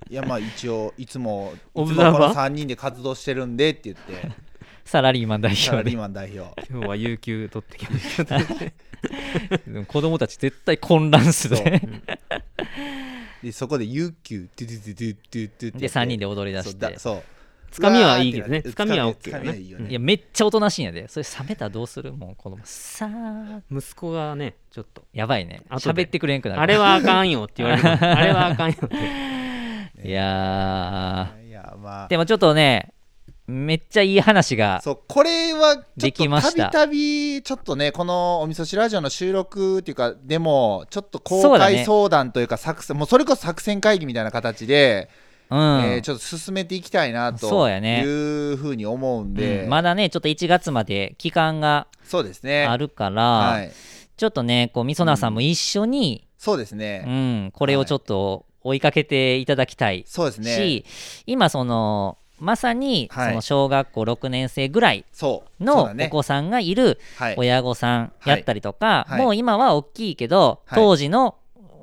[0.10, 4.14] いやまあ一応いつもいつオもこのブザーバー？3人で活動してるんでって言って。
[4.28, 4.32] ー
[4.86, 6.52] サラリーマン代サラリーマン代表。
[6.68, 8.40] 今日は有給取ってきました
[9.72, 11.58] でも子供たち絶対混乱する。
[11.58, 11.66] そう。
[11.66, 12.02] ね
[13.44, 16.82] でそこで有給ってで3人で踊り出して。
[16.86, 17.24] そうだそう
[17.72, 18.64] つかみはいいけどね。
[18.64, 19.90] つかみは OK つかみはいいよね。
[19.90, 21.08] いやめっちゃおとなしいんやで。
[21.08, 22.12] それ冷めたらどうする？
[22.14, 23.62] もう子供さあ。
[23.72, 25.04] 息子がねちょっと。
[25.14, 25.62] やばいね。
[25.70, 26.04] 後で。
[26.04, 26.62] 喋ってくれんくなる。
[26.62, 27.88] あれはあかんよって言われる。
[27.90, 28.96] あれはあかんよって。
[30.08, 32.06] いやいやまあ。
[32.06, 32.94] ーでもちょっとね
[33.48, 36.70] めっちゃいい話がそうこれはちょでっときました。
[36.70, 41.78] たびたびちょっとねこのおみそ汁ラジオの収録っていうかでもちょっと公そうだね。
[41.78, 45.10] 開相談というか作戦もうそれこそ作戦会議みたいな形で、
[45.52, 49.70] うん、えーちょっと進めていきたいなというふうに思うんで、うん。
[49.70, 52.66] まだねちょっと1月まで期間がそうですね。
[52.66, 53.72] あるから、はい。
[54.16, 60.56] ちょっとねこうみそなさんも一緒に、そうですうね、んこれをちょっと追いかけていただきたいそうですね。
[60.56, 60.86] し、
[61.26, 63.30] 今そのまさにはい。
[63.30, 65.06] その小学校6年生ぐらい
[65.60, 67.36] のお子さんがいるはい。
[67.38, 69.22] 親御さんやったりとか、はい。
[69.22, 70.80] もう今は大きいけど、はい。
[70.80, 71.36] 当時の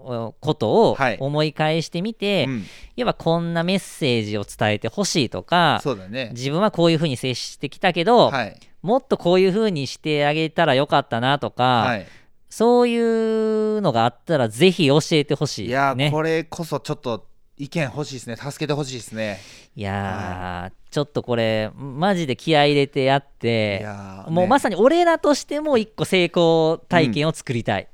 [0.06, 1.16] おことをはい。
[1.20, 2.64] 思い返してみて、うん。
[2.96, 6.30] 要はこんなメッセージを伝えてほしいとかそうだね。
[6.32, 8.60] 自分はこういうふうに接してきたけど、はい。
[8.82, 12.06] もっとこういうふうにしてあげたらよかったなとか、はい。
[12.48, 17.26] そういうのがあったらぜひ教えてほしいいやねこれこそちょっと
[17.58, 18.36] 意見欲しいですね。
[18.36, 19.40] 助けてほしいですね。
[19.74, 23.86] いやー、ちょっとこれマジで気合い入れてやっいて
[24.28, 27.88] もうまさに俺らとしても一個成功体験を作りたい、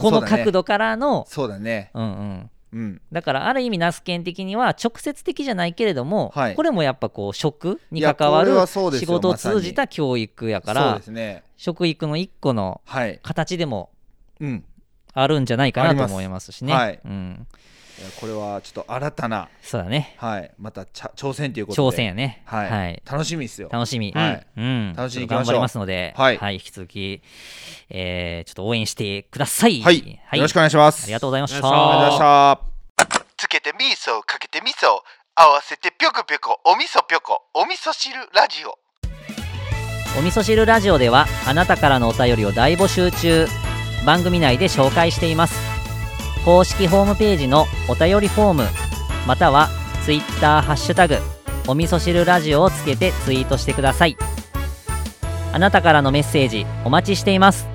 [0.00, 1.26] この角度からの。
[1.28, 1.90] そうだね。
[1.94, 2.50] うんうん。
[2.72, 3.00] うん。
[3.12, 6.54] だからある意味ナスケン的には直接的じゃないけれども、はい。
[6.54, 11.00] これもやっぱこう食に関わる仕事を通じた教育やから
[11.56, 13.20] 食育の一個のはい。
[13.22, 13.90] 形でも
[14.40, 14.64] うん。
[15.12, 16.72] あるんじゃないかなと思いますしね。
[16.72, 17.46] はいうん、
[18.20, 20.14] これはちょっと新たなそうだね。
[20.18, 21.88] はいまた挑戦ということで。
[21.88, 22.42] 挑戦やね。
[22.46, 23.02] はい、はい。
[23.10, 23.68] 楽しみですよ。
[23.70, 24.12] 楽しみ。
[24.12, 24.46] はい。
[24.56, 24.94] うん。
[24.96, 26.54] 楽しみ頑張りますので、はい。
[26.54, 27.22] 引き続き、
[27.90, 29.82] えーちょっと応援してください。
[29.82, 31.04] はい、よろしくお願いします。
[31.04, 31.56] ありがとうございました。
[31.58, 32.60] ありがとうございました
[33.36, 34.86] つけて味噌かけて味噌
[35.34, 38.78] 合わせてぴょこぴょこお味噌ぴょこお味噌汁ラジオ。
[40.18, 43.46] お味噌汁ラジオではあなたからのお便りを大募集中。
[44.04, 45.69] 番組内で紹介しています
[46.44, 48.64] 公式ホームページのお便りフォーム
[49.26, 49.68] または
[50.04, 51.18] ツイッターハッシュタグ
[51.68, 54.16] お味噌汁ラジオをつけてツイートしてください。
[55.52, 57.69] あなたからのメッセージお待ちしています。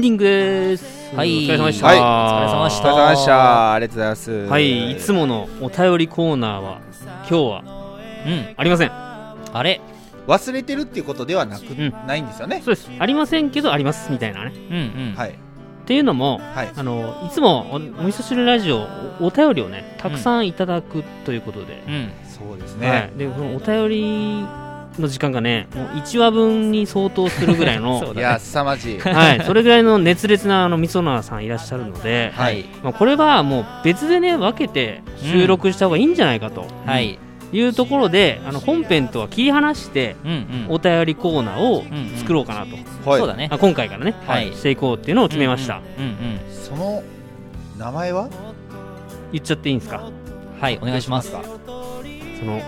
[0.00, 1.14] ンディングです。
[1.14, 1.28] はい。
[1.28, 1.98] お疲れ様でした、はい。
[1.98, 3.72] お疲れ様でしお疲れ様でした。
[3.74, 4.30] ありがとうございます。
[4.46, 4.92] はい。
[4.92, 7.62] いつものお便りコーナーは今日は
[8.26, 8.54] うん。
[8.56, 8.90] ありません。
[8.92, 9.80] あれ。
[10.26, 11.90] 忘れてるっていうことではなく、ん。
[12.06, 12.62] ないんですよね。
[12.64, 12.90] そうです。
[12.98, 14.52] ありませんけどありますみたいなね。
[14.54, 15.14] うんうん。
[15.16, 15.30] はい。
[15.30, 15.32] っ
[15.84, 16.70] ていうのもはい。
[16.74, 18.86] あのいつもおお味噌汁ラジオ
[19.20, 22.10] おお便りをねたくさんいただくということで、うん。
[22.24, 24.46] そうですはねい、でこのお便り
[24.98, 28.98] の時間がねもう1話分に相当するぐらいの そういや凄まじい。
[28.98, 32.64] はい、それぐらいの熱烈なあのみそなさんいらっしゃるので、はい。
[32.82, 36.66] まあ、これはもう別でね分けて収録した方がいいんじゃないかと。
[36.86, 37.18] はい。
[37.52, 40.66] いうところで、あの本編とは切り離してうんうん。
[40.68, 42.16] お便りコーナーをうんうん。
[42.16, 42.76] 作ろうかなと、
[43.10, 43.18] はい。
[43.18, 43.48] そうだね。
[43.50, 44.52] あ今回からね、はい。
[44.52, 44.76] してい。
[44.76, 47.02] こうっていうのを決めました、うんうんその
[47.78, 48.28] 名前は？
[49.32, 50.02] 言っちゃっていいんですか？
[50.60, 51.32] はいお願いします。
[51.32, 51.40] か
[52.38, 52.60] その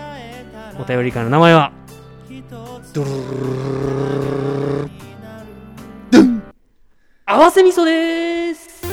[0.79, 1.71] お便り会の名前は？
[7.25, 8.85] 合わせ味噌です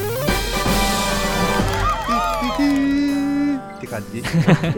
[3.76, 4.18] って感じ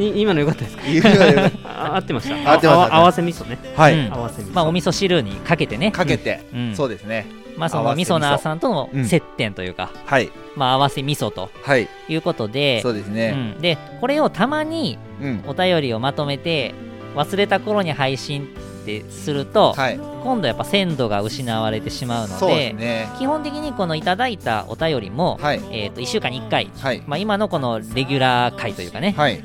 [0.02, 7.26] い今のよかったですかいやいやあ合ってました合ってますああ合わせ味噌ねはい、うん合わせ味噌、まあお味噌汁にかけてねかけて、うんそうですね
[7.56, 16.74] まあそのわせ味噌味噌ナーさんとの接点というかはいまあ合わせ味噌とはいいうことでそうですうねんでこれをたまにうん、お便りをまとめて
[17.14, 18.48] 忘れた頃に配信
[18.82, 19.98] ってすると、はい。
[20.22, 23.08] 今度やっぱ鮮度が失われてしまうのでね。
[23.18, 25.60] 基本的にこのいただいたお便りも、はい。
[25.70, 27.02] えー、と1週間に1回、はい。
[27.06, 29.38] まあ、今のこのレギュラー回というかね、はい。
[29.38, 29.44] うん、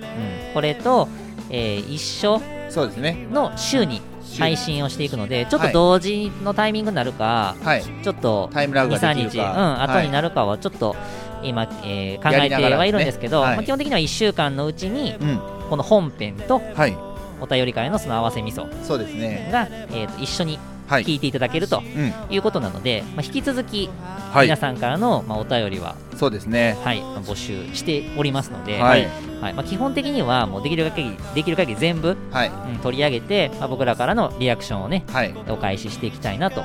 [0.54, 1.08] これと、
[1.50, 3.28] えー一緒そうですね。
[3.32, 4.02] の週に
[4.38, 7.84] 配信をしていくのでちょっと同時のタイミングになるか、はい。
[8.04, 10.96] ちょっとタイムラグがで23きる日、うん、か後にるなるかはちょっと
[11.44, 15.40] 今、えー考やえてはいるんですけど、ねはいまあ、基本的には1週間のうちにうん。
[15.70, 17.07] この本編とはい
[17.42, 19.50] お便り会のその合わせ味噌そうですね。
[19.52, 21.04] が、えーと一緒にはい。
[21.04, 22.14] 聞いていただけるとうん。
[22.34, 23.90] いうことなので、まあ、引き続き
[24.32, 24.46] はい。
[24.46, 26.78] 皆さんからの、まあ、お便りは、そうですね。
[26.84, 29.08] はいまあ募集しておりますので、はい。
[29.42, 29.54] はい。
[29.54, 32.50] まあ、基本的にはもうできる限りできる限り全部、はい。
[32.50, 35.34] うん取り上げて、まあ、僕らからのリアクションをねはいい。
[35.50, 36.64] お返ししていきたいなと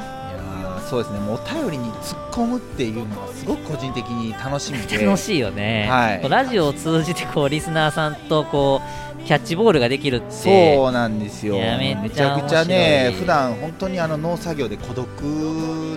[0.89, 1.21] そうですね。
[1.21, 5.05] もうお便りに突っ込むっていうのがすごく個人的に楽しみで。
[5.05, 6.29] 楽しいよね、はい。
[6.29, 8.81] ラジオを通じてこうリスナーさんとこ
[9.19, 11.57] うキャッチボールができるってそうなんですよ。
[11.57, 15.09] めっちゃくちゃね普段本当にあの農作業で孤独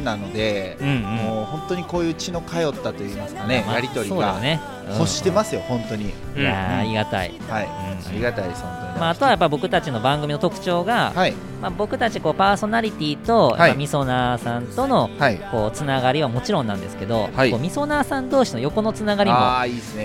[0.04, 1.02] なので、うんうん。
[1.02, 4.40] もう本当にこういう血の通ったといいますかね、まあやり取りが。
[4.40, 6.06] ね、うん欲してますよ本当に。
[6.06, 8.08] いやーありがたい、はい、うん。
[8.08, 11.34] ありがたいです本当に、まあ、あとはやっぱ僕たちの番組の特徴が、はい。
[11.62, 13.70] まあ、僕たちこうパーソナリティと、はい。
[13.70, 15.40] まあみそなーさんとのはい。
[15.52, 17.52] こうつながりはもちろんなんですけど、はい。
[17.52, 19.38] こうみそなーさん同士の横のつながりも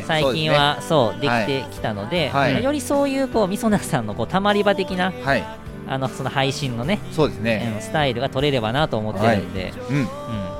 [0.06, 2.52] 最近はそうできてきたので、はい。
[2.52, 5.60] まあよりそういうこうみそなーさんのこうたまり場的なはい。
[5.88, 9.96] あのその配信のね、そうですね、うんスタイルが取れればなと思ってるんで、うん。
[9.96, 10.06] うん、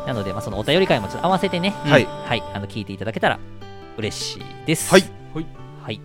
[0.07, 2.05] なので、まあ、そのお便り会もちょっと合わせてね、はい。
[2.05, 3.39] はい、あの聞いていただけたら
[3.97, 4.91] 嬉しいです。
[4.91, 5.05] はい、
[5.83, 6.01] はい、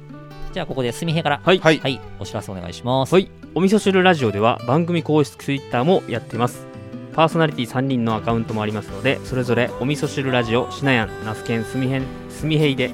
[0.54, 1.60] じゃあここで純平から、はい。
[1.60, 1.80] はい。
[1.80, 3.14] はい、お知らせお願いします。
[3.14, 6.66] はい、お味噌汁ラジオでは番組公式ツイッターもやっています。
[7.14, 12.90] パーソナリティ3人のアカウントもありますのでそれぞれお味噌汁ラジオしなやん那須県すみへんすみへいで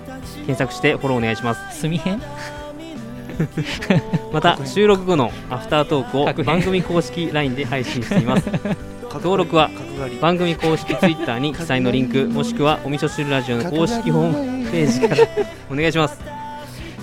[0.46, 1.82] 検索してフォローお願いします。
[1.82, 2.20] 純平
[4.32, 8.50] また収録後のアフタートークを番組公式 LINE で配信しています
[9.20, 9.70] 登録は
[10.22, 15.28] 番組公式ツイッターに記載のリンクもしくはお味噌汁ラジオの公式ホームページから
[15.72, 16.20] お願いします。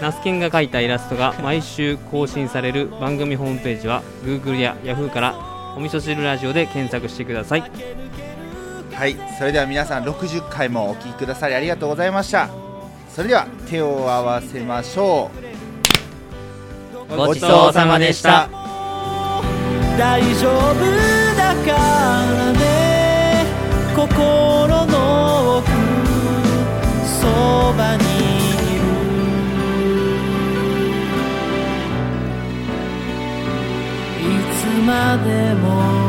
[0.00, 5.34] ナスケンが描いたイラストが毎週更新される番組ホームページは Google や Yahoo から
[5.76, 7.64] お味噌汁ラジオで検索してください。
[8.94, 12.48] はいそれでは皆さん60回もお聞きくださりありがとうございました。
[13.14, 15.30] それでは手を合わせましょ
[17.10, 17.16] う。
[17.16, 18.48] ごちそうさまでした。
[19.98, 21.18] 大丈夫。
[21.18, 23.46] だからね
[23.94, 25.70] 心の奥
[27.20, 27.26] そ
[27.76, 28.06] ばにい
[28.78, 28.84] る。
[34.20, 34.22] い
[34.54, 34.90] つま
[35.24, 36.07] でも